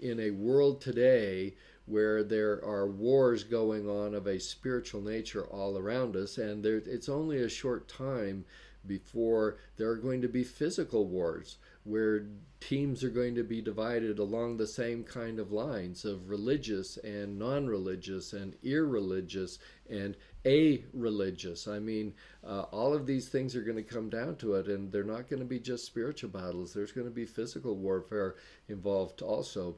in 0.00 0.18
a 0.18 0.30
world 0.30 0.80
today 0.80 1.54
where 1.86 2.22
there 2.22 2.64
are 2.64 2.86
wars 2.86 3.44
going 3.44 3.88
on 3.88 4.14
of 4.14 4.26
a 4.26 4.38
spiritual 4.38 5.00
nature 5.00 5.44
all 5.44 5.76
around 5.76 6.16
us, 6.16 6.38
and 6.38 6.64
there, 6.64 6.82
it's 6.86 7.08
only 7.08 7.38
a 7.38 7.48
short 7.48 7.88
time 7.88 8.44
before 8.86 9.58
there 9.76 9.88
are 9.88 9.96
going 9.96 10.22
to 10.22 10.28
be 10.28 10.42
physical 10.42 11.06
wars 11.06 11.58
where 11.84 12.26
teams 12.60 13.02
are 13.02 13.10
going 13.10 13.34
to 13.34 13.42
be 13.42 13.60
divided 13.60 14.18
along 14.18 14.56
the 14.56 14.66
same 14.66 15.02
kind 15.02 15.40
of 15.40 15.50
lines 15.50 16.04
of 16.04 16.28
religious 16.28 16.96
and 16.98 17.38
non 17.38 17.66
religious 17.66 18.32
and 18.32 18.54
irreligious 18.62 19.58
and 19.90 20.16
a 20.46 20.84
religious. 20.92 21.66
I 21.66 21.80
mean, 21.80 22.14
uh, 22.44 22.62
all 22.70 22.94
of 22.94 23.06
these 23.06 23.28
things 23.28 23.56
are 23.56 23.62
going 23.62 23.76
to 23.76 23.82
come 23.82 24.10
down 24.10 24.36
to 24.36 24.54
it, 24.54 24.68
and 24.68 24.92
they're 24.92 25.02
not 25.02 25.28
going 25.28 25.40
to 25.40 25.46
be 25.46 25.58
just 25.58 25.84
spiritual 25.84 26.30
battles, 26.30 26.72
there's 26.72 26.92
going 26.92 27.06
to 27.06 27.12
be 27.12 27.26
physical 27.26 27.76
warfare 27.76 28.36
involved 28.68 29.22
also. 29.22 29.76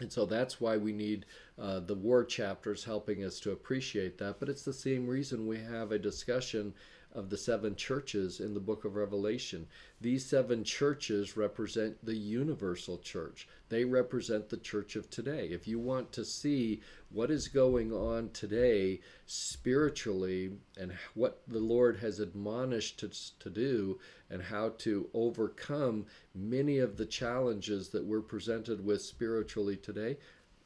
And 0.00 0.12
so 0.12 0.26
that's 0.26 0.60
why 0.60 0.76
we 0.76 0.92
need 0.92 1.24
uh, 1.58 1.80
the 1.80 1.94
war 1.94 2.24
chapters 2.24 2.84
helping 2.84 3.24
us 3.24 3.40
to 3.40 3.52
appreciate 3.52 4.18
that. 4.18 4.38
But 4.38 4.48
it's 4.50 4.64
the 4.64 4.72
same 4.72 5.06
reason 5.06 5.46
we 5.46 5.58
have 5.58 5.90
a 5.90 5.98
discussion 5.98 6.74
of 7.14 7.30
the 7.30 7.38
seven 7.38 7.74
churches 7.74 8.40
in 8.40 8.52
the 8.52 8.60
book 8.60 8.84
of 8.84 8.96
Revelation. 8.96 9.66
These 10.00 10.26
seven 10.26 10.64
churches 10.64 11.36
represent 11.36 12.04
the 12.04 12.16
universal 12.16 12.98
church, 12.98 13.48
they 13.68 13.84
represent 13.84 14.48
the 14.48 14.58
church 14.58 14.96
of 14.96 15.08
today. 15.10 15.48
If 15.48 15.66
you 15.66 15.78
want 15.78 16.12
to 16.12 16.24
see 16.24 16.82
what 17.10 17.30
is 17.30 17.48
going 17.48 17.92
on 17.92 18.30
today 18.30 19.00
spiritually 19.24 20.52
and 20.78 20.92
what 21.14 21.42
the 21.48 21.58
Lord 21.58 21.96
has 21.98 22.20
admonished 22.20 23.02
us 23.02 23.32
to 23.40 23.50
do 23.50 23.98
and 24.30 24.42
how 24.42 24.70
to 24.78 25.08
overcome 25.14 26.06
many 26.34 26.78
of 26.78 26.96
the 26.96 27.06
challenges 27.06 27.88
that 27.90 28.04
we're 28.04 28.20
presented 28.20 28.84
with 28.84 29.02
spiritually 29.02 29.76
today, 29.76 30.16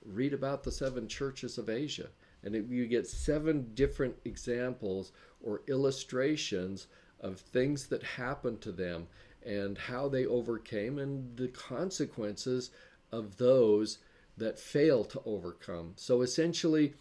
read 0.05 0.33
about 0.33 0.65
the 0.65 0.73
seven 0.73 1.07
churches 1.07 1.59
of 1.59 1.69
Asia. 1.69 2.09
And 2.43 2.55
it, 2.55 2.67
you 2.69 2.87
get 2.87 3.07
seven 3.07 3.71
different 3.75 4.17
examples 4.25 5.13
or 5.43 5.63
illustrations 5.69 6.87
of 7.21 7.41
things 7.41 7.87
that 7.89 8.03
happened 8.03 8.61
to 8.63 8.73
them 8.73 9.07
and 9.45 9.77
how 9.77 10.09
they 10.09 10.27
overcame 10.27 10.99
and 10.99 11.37
the 11.37 11.49
consequences 11.49 12.71
of 13.13 13.37
those 13.37 13.99
that 14.37 14.59
fail 14.59 15.05
to 15.05 15.21
overcome. 15.25 15.93
So 15.97 16.23
essentially, 16.23 16.95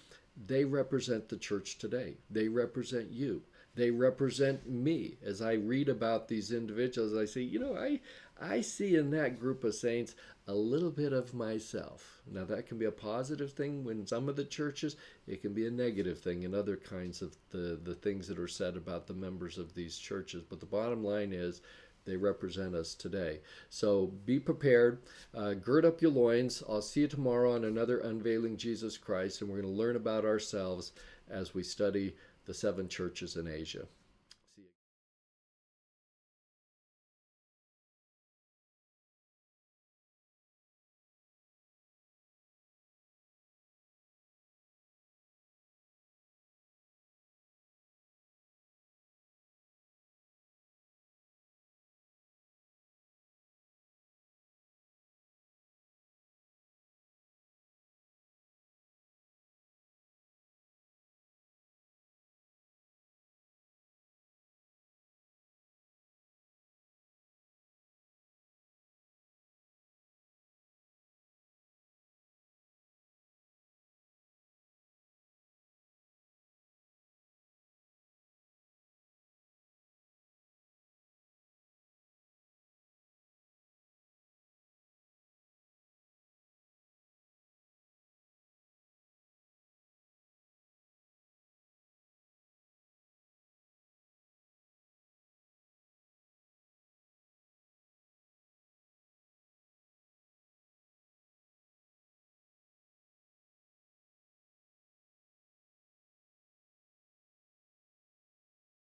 they 0.48 0.66
represent 0.66 1.30
the 1.30 1.38
church 1.38 1.78
today. 1.78 2.16
They 2.30 2.48
represent 2.48 3.12
you. 3.12 3.44
They 3.80 3.92
represent 3.92 4.70
me. 4.70 5.16
As 5.24 5.42
I 5.42 5.54
read 5.54 5.88
about 5.88 6.28
these 6.28 6.52
individuals, 6.52 7.16
I 7.16 7.24
say, 7.24 7.42
you 7.42 7.60
know, 7.60 7.78
I, 7.78 8.02
I 8.38 8.60
see 8.60 8.98
in 8.98 9.10
that 9.12 9.40
group 9.40 9.64
of 9.64 9.74
saints 9.74 10.16
a 10.48 10.54
little 10.54 10.92
bit 10.92 11.14
of 11.14 11.34
myself. 11.34 12.22
Now, 12.30 12.44
that 12.44 12.68
can 12.68 12.78
be 12.78 12.84
a 12.86 12.92
positive 12.92 13.54
thing 13.54 13.88
in 13.90 14.06
some 14.06 14.28
of 14.28 14.36
the 14.36 14.44
churches, 14.44 14.98
it 15.28 15.42
can 15.42 15.54
be 15.54 15.66
a 15.66 15.72
negative 15.72 16.20
thing 16.20 16.44
in 16.44 16.54
other 16.54 16.76
kinds 16.76 17.22
of 17.22 17.38
the, 17.52 17.80
the 17.82 17.96
things 17.96 18.28
that 18.28 18.38
are 18.38 18.50
said 18.50 18.76
about 18.76 19.08
the 19.08 19.14
members 19.14 19.58
of 19.58 19.74
these 19.74 19.98
churches. 19.98 20.44
But 20.44 20.60
the 20.60 20.66
bottom 20.66 21.02
line 21.02 21.32
is 21.32 21.62
they 22.04 22.18
represent 22.18 22.76
us 22.76 22.96
today. 22.96 23.40
So 23.70 24.08
be 24.26 24.42
prepared, 24.42 25.04
uh, 25.34 25.54
gird 25.54 25.86
up 25.86 26.02
your 26.02 26.12
loins. 26.12 26.64
I'll 26.68 26.82
see 26.82 27.02
you 27.02 27.08
tomorrow 27.08 27.54
on 27.54 27.64
another 27.64 28.00
Unveiling 28.00 28.58
Jesus 28.58 28.98
Christ, 28.98 29.40
and 29.40 29.50
we're 29.50 29.62
going 29.62 29.74
to 29.74 29.80
learn 29.80 29.96
about 29.96 30.26
ourselves 30.26 30.92
as 31.30 31.54
we 31.54 31.64
study 31.64 32.16
the 32.50 32.54
seven 32.56 32.88
churches 32.88 33.36
in 33.36 33.48
Asia. 33.48 33.86